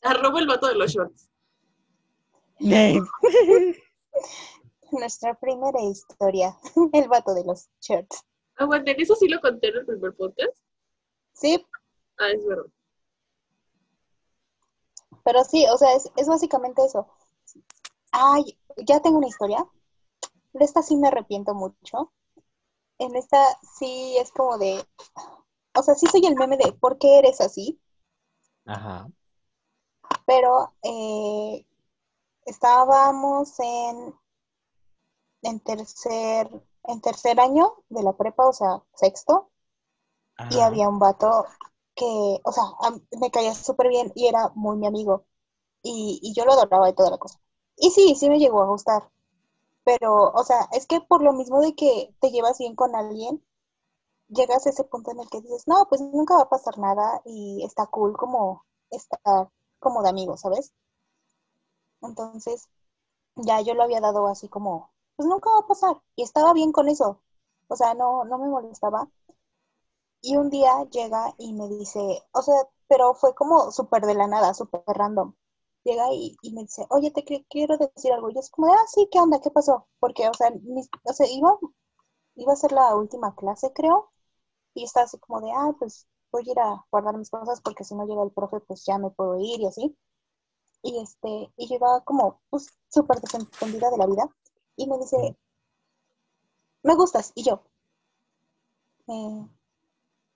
[0.03, 1.29] Arroba el vato de los shorts.
[4.91, 6.57] Nuestra primera historia,
[6.93, 8.23] el vato de los shirts.
[8.55, 10.57] Aguanten, eso sí lo conté en el primer podcast.
[11.33, 11.65] Sí,
[12.17, 12.65] Ah, es verdad.
[15.23, 17.07] pero sí, o sea, es, es básicamente eso.
[18.11, 19.65] Ay, ya tengo una historia.
[20.53, 22.11] De esta sí me arrepiento mucho.
[22.99, 23.43] En esta
[23.77, 24.85] sí es como de,
[25.73, 27.79] o sea, sí soy el meme de ¿por qué eres así?
[28.65, 29.07] Ajá.
[30.31, 31.65] Pero eh,
[32.45, 34.15] estábamos en,
[35.41, 36.49] en tercer,
[36.85, 39.49] en tercer año de la prepa, o sea, sexto,
[40.49, 41.47] y había un vato
[41.95, 42.63] que, o sea,
[43.19, 45.25] me caía súper bien y era muy mi amigo.
[45.83, 47.37] Y, y yo lo adoraba y toda la cosa.
[47.75, 49.11] Y sí, sí me llegó a gustar.
[49.83, 53.43] Pero, o sea, es que por lo mismo de que te llevas bien con alguien,
[54.29, 57.21] llegas a ese punto en el que dices, no, pues nunca va a pasar nada
[57.25, 59.49] y está cool como estar
[59.81, 60.73] como de amigos, ¿sabes?
[62.01, 62.69] Entonces,
[63.35, 66.01] ya yo lo había dado así como, pues nunca va a pasar.
[66.15, 67.21] Y estaba bien con eso.
[67.67, 69.09] O sea, no, no me molestaba.
[70.21, 72.55] Y un día llega y me dice, o sea,
[72.87, 75.33] pero fue como súper de la nada, súper random.
[75.83, 78.29] Llega y, me dice, oye, te quiero decir algo.
[78.31, 79.39] Y es como, de, ah, sí, ¿qué onda?
[79.41, 79.87] ¿Qué pasó?
[79.99, 80.51] Porque, o sea,
[81.27, 81.57] iba,
[82.35, 84.11] iba a ser la última clase, creo,
[84.73, 87.83] y estaba así como de, ah, pues voy a ir a guardar mis cosas porque
[87.83, 89.95] si no llega el profe, pues ya me puedo ir y así.
[90.83, 94.29] Y este, y yo iba como, pues, súper desentendida de la vida.
[94.75, 95.37] Y me dice,
[96.83, 97.31] me gustas.
[97.35, 97.61] Y yo,
[99.07, 99.47] eh,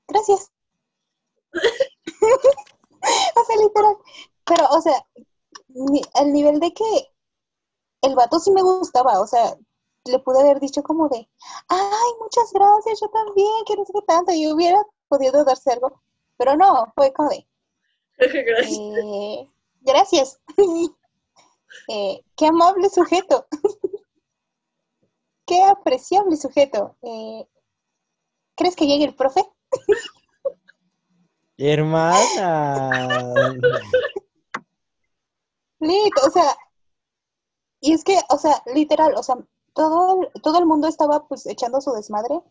[0.07, 0.51] gracias.
[1.53, 3.97] o sea, literal.
[4.45, 5.05] Pero, o sea,
[6.13, 7.09] al nivel de que
[8.01, 9.57] el vato sí me gustaba, o sea,
[10.05, 11.27] le pude haber dicho como de,
[11.67, 16.01] ay, muchas gracias, yo también, que no tanto, y hubiera podido darse algo,
[16.37, 17.47] pero no, fue como de,
[18.17, 18.77] Gracias.
[18.79, 19.49] eh,
[19.81, 20.39] gracias.
[21.89, 23.47] Eh, qué amable sujeto.
[25.45, 26.95] qué apreciable sujeto.
[27.01, 27.45] Eh,
[28.55, 29.43] ¿Crees que llegue el profe?
[31.57, 33.53] Hermana.
[35.79, 36.55] Lit, o sea,
[37.81, 39.35] y es que, o sea, literal, o sea,
[39.73, 42.41] todo, el- todo el mundo estaba pues echando su desmadre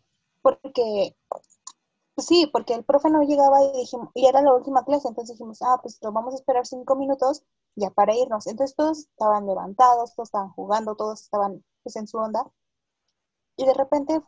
[0.41, 1.15] porque,
[2.17, 5.61] sí, porque el profe no llegaba y dijimos, y era la última clase, entonces dijimos,
[5.61, 7.43] ah, pues lo vamos a esperar cinco minutos
[7.75, 8.47] ya para irnos.
[8.47, 12.45] Entonces todos estaban levantados, todos estaban jugando, todos estaban pues en su onda.
[13.57, 14.21] Y de repente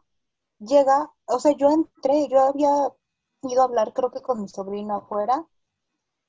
[0.60, 2.70] llega, o sea, yo entré, yo había
[3.44, 5.48] ido a hablar creo que con mi sobrino afuera,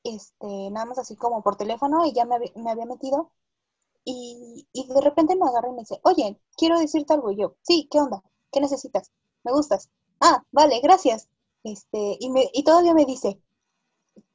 [0.05, 3.33] este, nada más así como por teléfono y ya me, había- me había metido
[4.05, 7.31] y, y de repente me agarra y me dice, oye, quiero decirte algo.
[7.33, 8.23] Y yo, sí, ¿qué onda?
[8.53, 9.13] ¿Qué necesitas?
[9.45, 9.91] ¿Me gustas?
[10.21, 11.29] Ah, vale, gracias.
[11.63, 13.41] Este, y, me, y todavía me dice,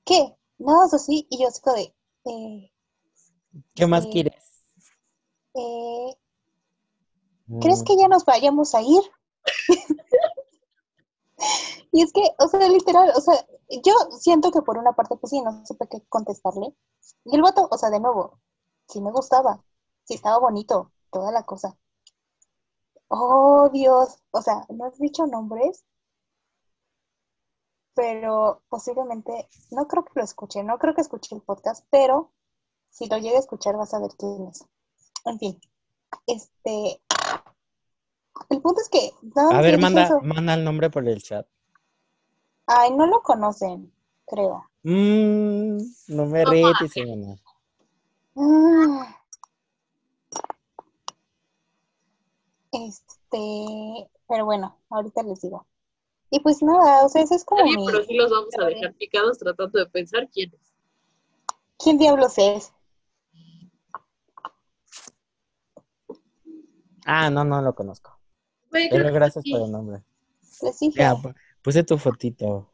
[0.06, 0.34] ¿qué?
[0.60, 1.28] Nada más así.
[1.30, 1.94] Y yo así como de,
[2.26, 2.72] eh,
[3.76, 4.08] ¿Qué más Sí.
[4.08, 4.64] quieres?
[5.56, 6.16] eh,
[7.60, 9.02] ¿crees Mm, que ya nos vayamos a ir?
[11.92, 13.36] y es que, o sea, literal, o sea,
[13.84, 16.74] yo siento que por una parte, pues sí, no supe qué contestarle.
[17.26, 18.40] Y el vato, o sea, de nuevo,
[18.88, 19.64] sí me gustaba,
[20.04, 21.78] sí estaba bonito, toda la cosa.
[23.10, 25.86] Oh, Dios, o sea, no has dicho nombres,
[27.96, 32.32] pero posiblemente, no creo que lo escuche, no creo que escuche el podcast, pero
[32.90, 34.66] si lo llegue a escuchar vas a ver quién es.
[35.26, 35.62] En fin,
[36.28, 37.02] este,
[38.50, 39.12] el punto es que
[39.52, 40.22] A ver, manda, eso.
[40.22, 41.48] manda el nombre por el chat.
[42.66, 43.94] Ay, no lo conocen,
[44.26, 44.70] creo.
[44.84, 45.78] Mm,
[46.08, 46.94] no me retes.
[48.36, 49.02] Mm.
[52.72, 55.66] Este, pero bueno, ahorita les digo.
[56.34, 57.86] Y pues nada, o sea, ese es como Nadie, mi...
[57.86, 60.74] pero sí los vamos a dejar picados tratando de pensar quién es.
[61.78, 62.74] ¿Quién diablos es?
[67.06, 68.19] Ah, no, no lo conozco.
[68.72, 69.52] Creo Pero gracias sí.
[69.52, 70.04] por el nombre.
[70.63, 71.00] Les dije.
[71.00, 72.74] Ya, pu- puse tu fotito.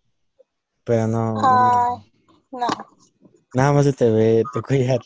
[0.86, 2.12] Pero no, no, Ay,
[2.52, 2.67] no,
[3.54, 5.02] nada más se te ve tu collar.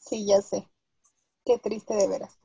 [0.00, 0.68] sí, ya sé.
[1.44, 2.37] Qué triste de veras.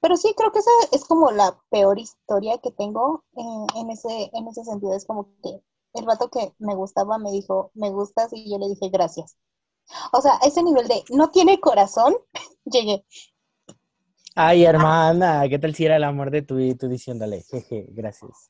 [0.00, 4.30] Pero sí, creo que esa es como la peor historia que tengo eh, en ese,
[4.32, 4.94] en ese sentido.
[4.94, 5.60] Es como que
[5.94, 9.36] el vato que me gustaba me dijo, me gustas, y yo le dije, gracias.
[10.12, 12.14] O sea, a ese nivel de no tiene corazón,
[12.64, 13.04] llegué.
[14.34, 17.86] Ay, hermana, ¿qué tal si era el amor de tu vida y tú diciéndole, jeje,
[17.90, 18.48] gracias?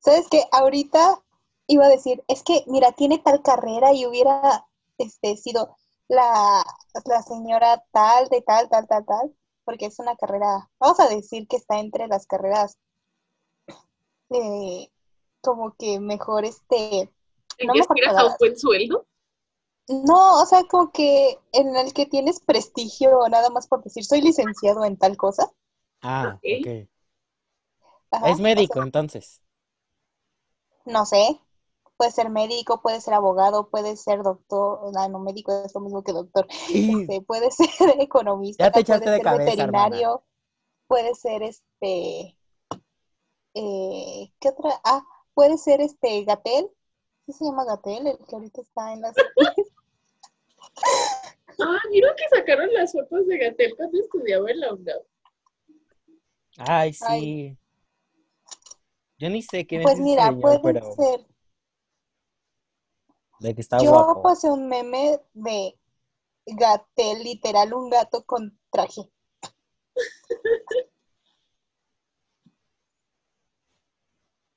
[0.00, 0.42] ¿Sabes qué?
[0.52, 1.22] Ahorita
[1.66, 4.66] iba a decir, es que, mira, tiene tal carrera y hubiera
[4.98, 5.76] este, sido
[6.08, 6.64] la,
[7.04, 11.46] la señora tal, de tal, tal, tal, tal, porque es una carrera, vamos a decir
[11.48, 12.76] que está entre las carreras
[14.30, 14.90] eh,
[15.40, 17.10] como que mejor, este,
[17.58, 19.06] ¿En no aspiras a un buen sueldo?
[19.88, 24.20] No, o sea, como que en el que tienes prestigio, nada más por decir, soy
[24.20, 25.50] licenciado en tal cosa.
[26.02, 26.66] Ah, Ok.
[26.66, 26.88] ok.
[28.10, 29.40] Ajá, Es o médico, sea, entonces.
[30.86, 31.40] no sé,
[31.96, 36.02] puede ser médico, puede ser abogado, puede ser doctor, no, no, médico es lo mismo
[36.02, 36.46] que doctor.
[36.72, 40.24] Este, puede ser economista, Ya te puede ser cabeza, veterinario,
[40.86, 42.36] puede ser este,
[43.54, 44.80] eh, ¿qué otra?
[44.84, 46.68] Ah, puede ser este Gatel,
[47.26, 48.06] ¿sí se llama Gatel?
[48.06, 49.14] El que ahorita está en las...
[51.60, 54.98] Ah, ¿vieron que sacaron las fotos de Gatel cuando estudiaba en la UNAM?
[56.58, 57.04] Ay, sí.
[57.06, 57.58] Ay.
[59.18, 61.24] Yo ni sé quién Pues mira, puede pero ser.
[63.44, 64.22] De que está Yo guapo.
[64.22, 65.78] pasé un meme de
[66.46, 69.02] Gatel, literal, un gato con traje.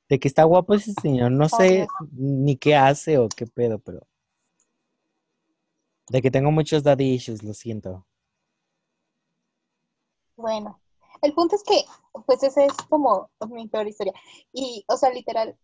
[0.09, 1.31] De que está guapo ese señor.
[1.31, 4.07] No sé ni qué hace o qué pedo, pero.
[6.09, 8.05] De que tengo muchos daddy issues, lo siento.
[10.37, 10.79] Bueno,
[11.21, 11.83] el punto es que,
[12.25, 14.13] pues esa es como mi peor historia.
[14.53, 15.57] Y, o sea, literal,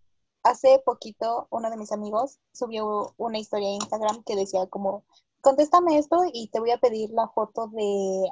[0.44, 5.06] hace poquito uno de mis amigos subió una historia en Instagram que decía como,
[5.42, 8.32] contéstame esto y te voy a pedir la foto de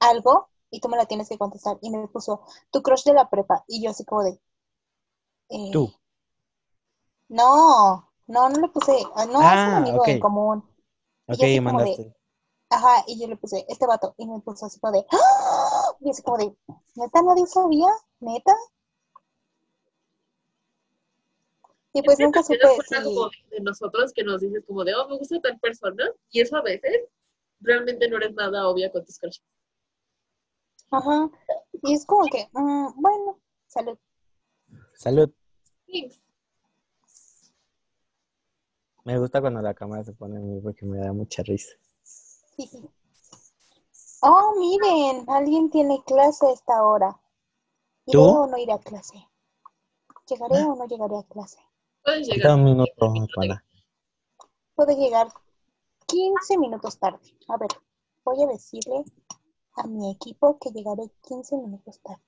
[0.00, 1.78] algo y tú me la tienes que contestar.
[1.82, 3.64] Y me puso, tu crush de la prepa.
[3.68, 4.40] Y yo así como de...
[5.48, 5.92] eh, Tú.
[7.28, 10.64] No, no, no le puse, ah, no, es un Ah, amigo en común.
[11.30, 12.14] Y Ok, así como de- mandaste.
[12.70, 15.92] Ajá, y yo le puse, este vato, y me puso así como de, ¡Ah!
[16.00, 16.56] y así como de,
[16.96, 17.88] ¿neta nadie sabía?
[18.20, 18.54] ¿Neta?
[21.96, 25.16] Y pues nunca supe si, como de nosotros que nos dices como de, oh, me
[25.16, 27.08] gusta tal persona, y eso a veces
[27.60, 29.44] realmente no eres nada obvia con tus crushes.
[30.90, 31.30] ajá,
[31.82, 33.96] y es como que, mm, bueno, salud.
[34.94, 35.30] Salud.
[35.86, 36.20] Thanks.
[39.04, 41.76] Me gusta cuando la cámara se pone en mí porque me da mucha risa.
[44.22, 47.20] Oh, miren, alguien tiene clase a esta hora.
[48.06, 48.24] ¿Iré ¿Tú?
[48.24, 49.28] o no iré a clase?
[50.26, 51.58] ¿Llegaré o no llegaré a clase?
[52.04, 52.56] Puedes llegar.
[52.56, 53.14] un minuto.
[54.74, 55.28] Puedo llegar
[56.06, 57.18] 15 minutos tarde.
[57.48, 57.70] A ver,
[58.24, 59.04] voy a decirle
[59.76, 62.22] a mi equipo que llegaré 15 minutos tarde.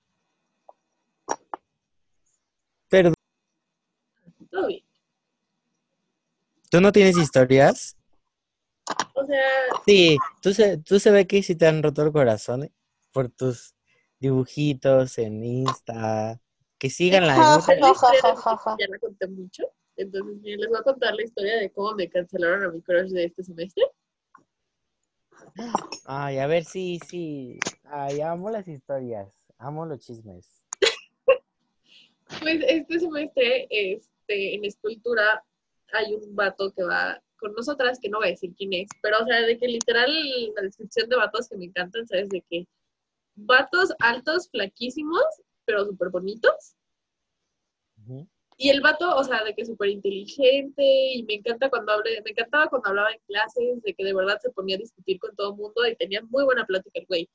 [4.50, 4.86] Todo bien.
[6.70, 7.96] ¿tú no tienes historias?
[9.14, 9.48] O sea,
[9.84, 12.72] Sí, tú se, tú se ve que sí te han roto el corazón ¿eh?
[13.12, 13.74] por tus
[14.18, 16.40] dibujitos en Insta.
[16.78, 17.60] Que sigan la ja.
[17.66, 19.64] ya la conté mucho.
[19.96, 23.10] Entonces, miren, les voy a contar la historia de cómo me cancelaron a mi crush
[23.10, 23.84] de este semestre.
[26.04, 27.58] Ay, a ver, sí, sí.
[27.84, 29.32] Ay, amo las historias.
[29.58, 30.62] Amo los chismes.
[32.40, 35.44] Pues este semestre, este, en escultura,
[35.92, 39.18] hay un vato que va con nosotras, que no voy a decir quién es, pero
[39.22, 40.10] o sea, de que literal
[40.54, 42.28] la descripción de vatos que me encantan, ¿sabes?
[42.28, 42.66] De que
[43.36, 45.24] vatos altos, flaquísimos,
[45.66, 46.76] pero súper bonitos.
[48.56, 52.30] Y el vato, o sea, de que súper inteligente y me encanta cuando hable, me
[52.30, 55.50] encantaba cuando hablaba en clases, de que de verdad se ponía a discutir con todo
[55.50, 57.28] el mundo y tenía muy buena plática el güey.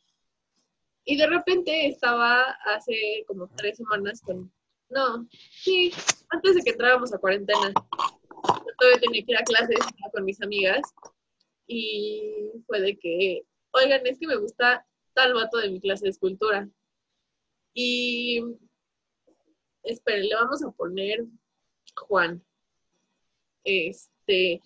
[1.04, 4.52] Y de repente estaba hace como tres semanas con,
[4.90, 5.92] no, sí,
[6.30, 9.80] antes de que entráramos a cuarentena, yo todavía tenía que ir a clases
[10.12, 10.82] con mis amigas
[11.68, 16.12] y fue de que, oigan, es que me gusta tal vato de mi clase de
[16.12, 16.68] escultura.
[17.74, 18.44] Y
[19.84, 21.26] esperen, le vamos a poner
[21.96, 22.44] Juan.
[23.64, 24.62] Este,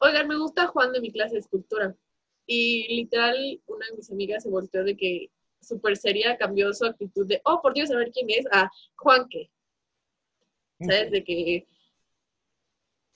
[0.00, 1.96] oigan, me gusta Juan de mi clase de escultura.
[2.46, 5.30] Y literal, una de mis amigas se volteó de que
[5.60, 9.28] súper seria cambió su actitud de, oh, por Dios, a ver quién es, a Juan
[9.28, 9.50] qué.
[10.80, 11.10] ¿Sabes?
[11.10, 11.66] De que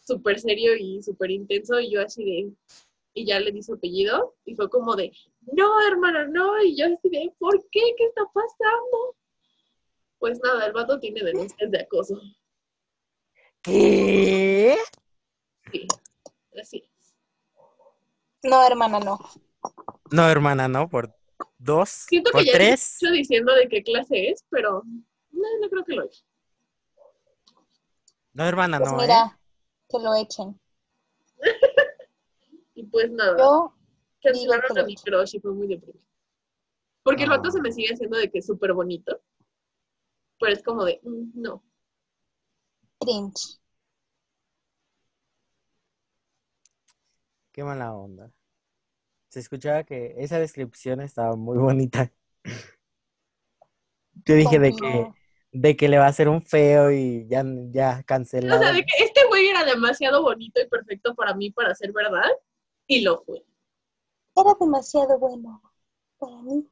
[0.00, 2.52] súper serio y súper intenso y yo así de,
[3.14, 5.12] y ya le di su apellido y fue como de,
[5.52, 7.80] no, hermana, no, y yo así de, ¿por qué?
[7.96, 9.16] ¿Qué está pasando?
[10.24, 12.18] Pues nada, el vato tiene denuncias de acoso.
[13.60, 14.74] ¿Qué?
[15.70, 15.86] Sí,
[16.58, 16.90] así.
[18.42, 19.18] No, hermana, no.
[20.10, 21.14] No, hermana, no, por
[21.58, 22.94] dos, Siento por que ya tres.
[22.94, 24.82] estoy diciendo de qué clase es, pero
[25.30, 26.24] no, no creo que lo es.
[28.32, 29.02] No, hermana, Pues no, ¿eh?
[29.02, 29.38] mira,
[29.90, 30.58] que lo echen.
[32.74, 33.74] Y pues nada, Yo,
[34.22, 36.02] cancelaron a mi crush y fue muy deprimente.
[37.02, 39.20] Porque el vato se me sigue haciendo de que es súper bonito,
[40.38, 41.62] pero es como de, mm, no.
[43.00, 43.58] cringe.
[47.52, 48.32] Qué mala onda.
[49.28, 52.12] Se escuchaba que esa descripción estaba muy bonita.
[54.24, 55.10] Yo dije de que,
[55.52, 58.62] de que le va a hacer un feo y ya, ya O cancelado.
[58.62, 62.28] sea, de que este güey era demasiado bonito y perfecto para mí para ser verdad,
[62.86, 63.44] y lo fue.
[64.36, 65.62] Era demasiado bueno
[66.18, 66.68] para mí.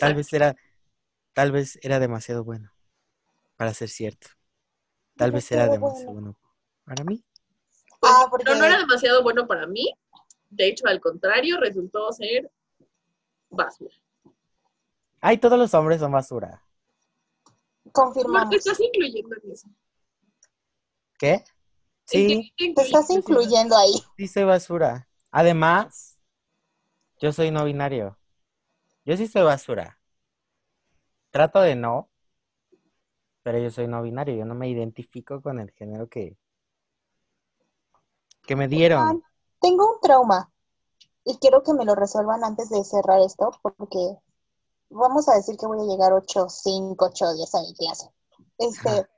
[0.00, 0.56] Tal vez era,
[1.36, 2.72] tal vez era demasiado bueno
[3.56, 4.28] para ser cierto.
[5.18, 6.36] Tal vez era Demasiado bueno.
[6.86, 7.22] para mí.
[8.00, 9.92] Pues, Ah, no, porque- no era demasiado bueno para mí.
[10.48, 12.50] De hecho, al contrario, resultó ser
[13.50, 13.94] basura.
[15.20, 16.62] Ay, todos los hombres son basura.
[17.84, 18.50] ¿Por Confirmamos.
[18.50, 19.68] te estás incluyendo en eso?
[21.18, 21.32] ¿Qué?
[21.32, 21.44] ¿En
[22.06, 23.92] Sí, qué Te estás incluyendo ahí.
[24.16, 25.08] sí soy basura.
[25.30, 26.18] Además,
[27.20, 28.18] yo soy no binario.
[29.04, 29.95] Yo sí soy basura.
[31.36, 32.08] Trato de no,
[33.42, 34.34] pero yo soy no binario.
[34.36, 36.38] Yo no me identifico con el género que,
[38.46, 39.22] que me dieron.
[39.60, 40.50] Tengo un trauma
[41.24, 44.16] y quiero que me lo resuelvan antes de cerrar esto porque
[44.88, 48.10] vamos a decir que voy a llegar 8, 5, 8 días a mi clase.
[48.56, 49.08] Este, Ajá.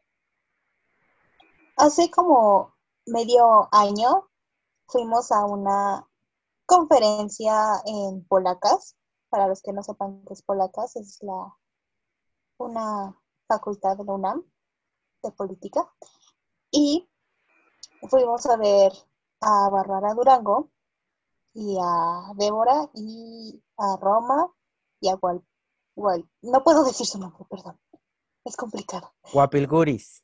[1.76, 2.74] hace como
[3.06, 4.28] medio año
[4.88, 6.04] fuimos a una
[6.66, 8.96] conferencia en Polacas.
[9.28, 11.54] Para los que no sepan qué es Polacas, es la
[12.58, 14.44] una facultad de la UNAM.
[15.22, 15.92] de política.
[16.70, 17.08] Y
[18.08, 18.92] fuimos a ver
[19.40, 20.70] a Bárbara Durango
[21.54, 24.52] y a Débora y a Roma
[25.00, 25.44] y a Wal,
[25.96, 27.80] Wal- No puedo decir su nombre, perdón.
[28.44, 29.12] Es complicado.
[29.32, 30.22] Guapilguris.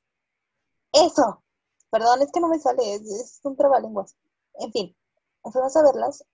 [0.93, 1.43] Eso.
[1.91, 4.17] Perdón, es que no me sale, es, es un trabalenguas.
[4.61, 4.97] En fin,
[5.43, 6.25] fuimos a verlas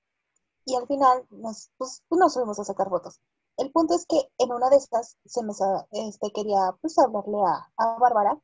[0.67, 3.21] y al final nos, pues, nos fuimos a sacar fotos.
[3.61, 5.53] El punto es que en una de estas se me
[5.93, 8.41] este, quería pues hablarle a, a Bárbara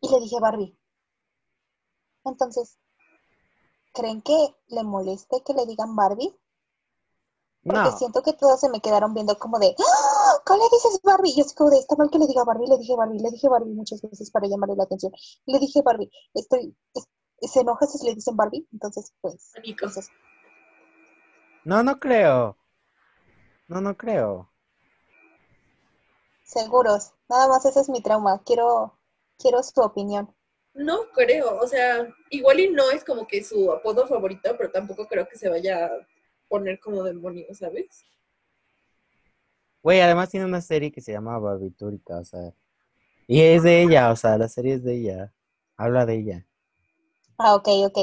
[0.00, 0.76] y le dije Barbie.
[2.24, 2.76] Entonces,
[3.94, 6.36] ¿creen que le moleste que le digan Barbie?
[7.62, 10.42] Porque No, siento que todos se me quedaron viendo como de, ¡Ah!
[10.44, 11.30] ¿cómo le dices Barbie?
[11.30, 13.30] Y yo así como de, está mal que le diga Barbie, le dije Barbie, le
[13.30, 15.12] dije Barbie muchas veces para llamarle la atención.
[15.46, 17.06] Le dije Barbie, estoy, es-
[17.52, 20.10] se enoja si le dicen Barbie, entonces pues, pues eso.
[21.64, 22.59] no, no creo.
[23.70, 24.50] No, no creo.
[26.42, 27.12] seguros.
[27.28, 28.42] Nada más ese es mi trauma.
[28.44, 28.98] Quiero,
[29.38, 30.34] quiero su opinión.
[30.74, 35.06] No creo, o sea, igual y no es como que su apodo favorito, pero tampoco
[35.06, 35.90] creo que se vaya a
[36.48, 38.04] poner como demonio, ¿sabes?
[39.84, 42.52] Güey, además tiene una serie que se llama Barbitúrica, o sea.
[43.28, 45.32] Y es de ella, o sea, la serie es de ella.
[45.76, 46.46] Habla de ella.
[47.38, 47.98] Ah, ok, ok.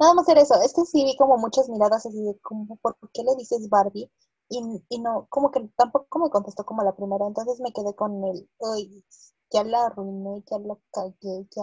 [0.00, 0.60] Nada más era eso.
[0.62, 4.10] Es que sí vi como muchas miradas así de como, ¿por qué le dices Barbie?
[4.54, 7.26] Y, y no, como que tampoco me contestó como la primera.
[7.26, 9.02] Entonces me quedé con el, uy,
[9.50, 11.62] ya la arruiné, ya la cagué, ya.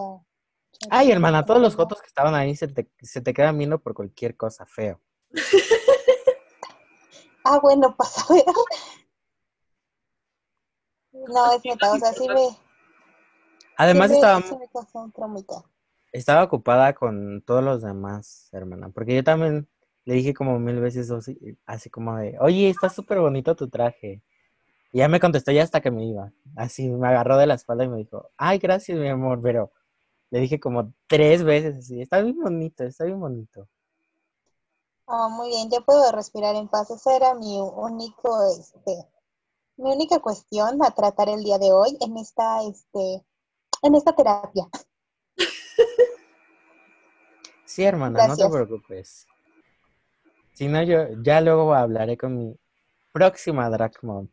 [0.80, 1.84] ya Ay, hermana, todos los cagué".
[1.84, 5.00] fotos que estaban ahí se te, se te quedan viendo por cualquier cosa feo.
[7.42, 8.44] Ah, bueno, pasa a ver.
[11.12, 12.48] No, es neta, o sea, sí me,
[13.76, 15.64] Además sí me, estaba, sí me causó un traumita.
[16.12, 19.68] estaba ocupada con todos los demás, hermana, porque yo también
[20.04, 24.22] le dije como mil veces así, así como de, oye, está súper bonito tu traje.
[24.92, 26.32] Y ya me contestó ya hasta que me iba.
[26.56, 29.70] Así me agarró de la espalda y me dijo, ay, gracias, mi amor, pero
[30.30, 33.68] le dije como tres veces así, está bien bonito, está bien bonito.
[35.06, 36.90] Ah, muy bien, ya puedo respirar en paz.
[36.90, 39.08] Esa era mi único, este,
[39.76, 43.24] mi única cuestión a tratar el día de hoy en esta, este,
[43.82, 44.68] en esta terapia.
[47.64, 49.26] Sí, hermana, no te preocupes.
[50.54, 52.56] Si no, yo ya luego hablaré con mi
[53.12, 54.28] próxima drag mom.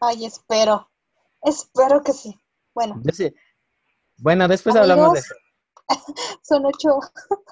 [0.00, 0.90] Ay, espero,
[1.42, 2.40] espero que sí.
[2.74, 3.34] Bueno, Yo sí-
[4.18, 5.34] Bueno, después hablamos de eso.
[6.42, 6.98] son ocho,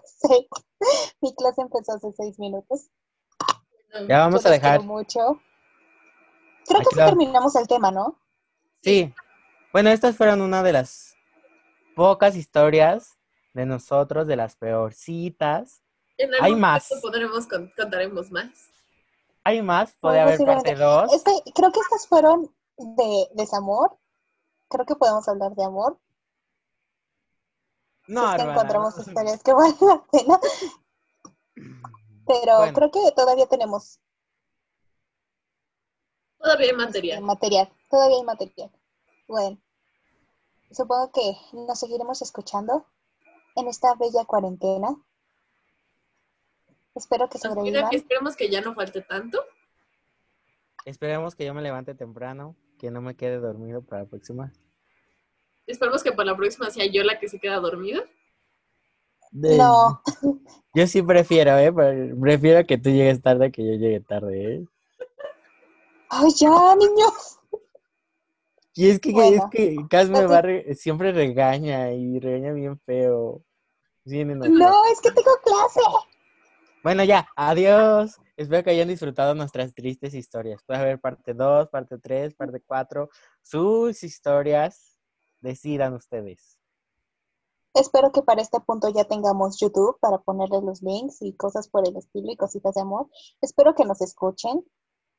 [0.05, 0.47] seis.
[1.21, 2.91] Mi clase empezó hace seis minutos.
[4.09, 4.83] Ya vamos Yo a dejar.
[4.83, 5.43] mucho.
[6.67, 8.19] Creo que sí terminamos el tema, ¿no?
[8.83, 9.13] Sí.
[9.73, 11.17] Bueno, estas fueron una de las
[11.97, 13.19] pocas historias
[13.53, 15.80] de nosotros, de las peorcitas.
[16.23, 16.91] En Hay más.
[16.91, 18.51] momento podremos con- contaremos más.
[19.45, 20.85] Hay más, puede haber parte posiblemente.
[20.85, 21.12] 2.
[21.14, 23.97] Este, creo que estas fueron de desamor.
[24.68, 25.99] Creo que podemos hablar de amor.
[28.07, 29.03] No, si es que hermana, encontramos no.
[29.03, 30.41] historias que valen la pena.
[32.27, 32.73] Pero Bueno.
[32.75, 33.99] creo que todavía tenemos
[36.39, 37.23] Todavía hay este, material.
[37.23, 37.73] material.
[37.91, 38.71] Todavía hay material.
[39.29, 39.59] Bueno,
[40.71, 42.87] supongo que nos seguiremos escuchando
[43.57, 44.97] en esta bella cuarentena.
[46.95, 47.93] Espero que sobrevivan.
[47.93, 49.38] Esperemos que ya no falte tanto.
[50.84, 54.53] Esperemos que yo me levante temprano, que no me quede dormido para la próxima.
[55.66, 58.01] Esperemos que para la próxima sea yo la que se queda dormida.
[59.30, 60.03] De- No,
[60.74, 61.72] Yo sí prefiero, ¿eh?
[61.72, 64.64] Pre- Prefiero que tú llegues tarde que yo llegue tarde, ¿eh?
[66.09, 67.38] ay, ya, niños.
[68.74, 72.53] Y es que, Bueno, es que Cas me va a re- siempre regaña y regaña
[72.53, 73.43] bien feo.
[74.05, 74.38] Bien.
[74.38, 75.80] No, es que tengo clase.
[76.83, 78.16] Bueno, ya, adiós.
[78.39, 80.62] Espero que hayan disfrutado nuestras tristes historias.
[80.62, 83.11] Puede haber parte 2, parte 3, parte 4.
[83.43, 84.99] Sus historias
[85.41, 86.59] decidan ustedes.
[87.74, 91.87] Espero que para este punto ya tengamos YouTube para ponerle los links y cosas por
[91.87, 93.09] el estilo y cositas de amor.
[93.43, 94.64] Espero que nos escuchen.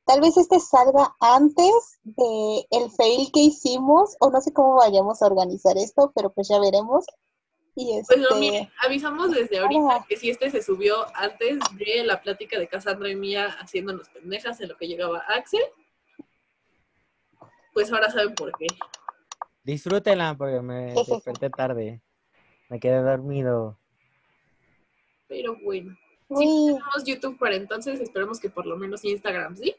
[0.04, 5.22] Tal vez este salga antes de el fail que hicimos o no sé cómo vayamos
[5.22, 7.06] a organizar esto, pero pues ya veremos.
[7.74, 10.04] Y este, Pues no, miren, avisamos desde ahorita Ah.
[10.08, 14.60] que si este se subió antes de la plática de Cassandra y mía haciéndonos pendejas
[14.60, 15.62] en lo que llegaba Axel,
[17.72, 18.66] pues ahora saben por qué.
[19.62, 22.02] Disfrútenla porque me desperté tarde.
[22.68, 23.78] Me quedé dormido.
[25.28, 25.96] Pero bueno,
[26.28, 29.74] uy, tenemos YouTube para entonces, esperemos que por lo menos Instagram, ¿sí?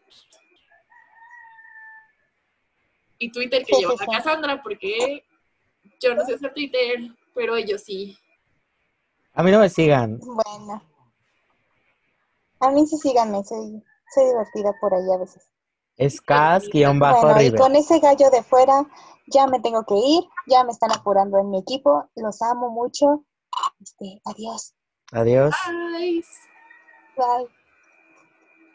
[3.20, 4.18] Y Twitter que Sí, lleva sí, a.
[4.18, 5.24] Cassandra, porque
[6.02, 7.00] yo no sé hacer Twitter,
[7.34, 8.18] pero ellos sí.
[9.34, 10.20] A mí no me sigan.
[10.20, 10.82] bueno.
[12.60, 15.50] A mí sí síganme, soy, soy divertida por ahí a veces.
[15.98, 16.98] Es Cas-River.
[16.98, 18.86] Bueno, y con ese gallo de fuera
[19.28, 23.26] ya me tengo que ir, ya me están apurando en mi equipo, los amo mucho.
[23.80, 24.74] Este, adiós.
[25.12, 25.54] Adiós.
[25.68, 26.24] Bye.
[27.18, 27.63] Bye.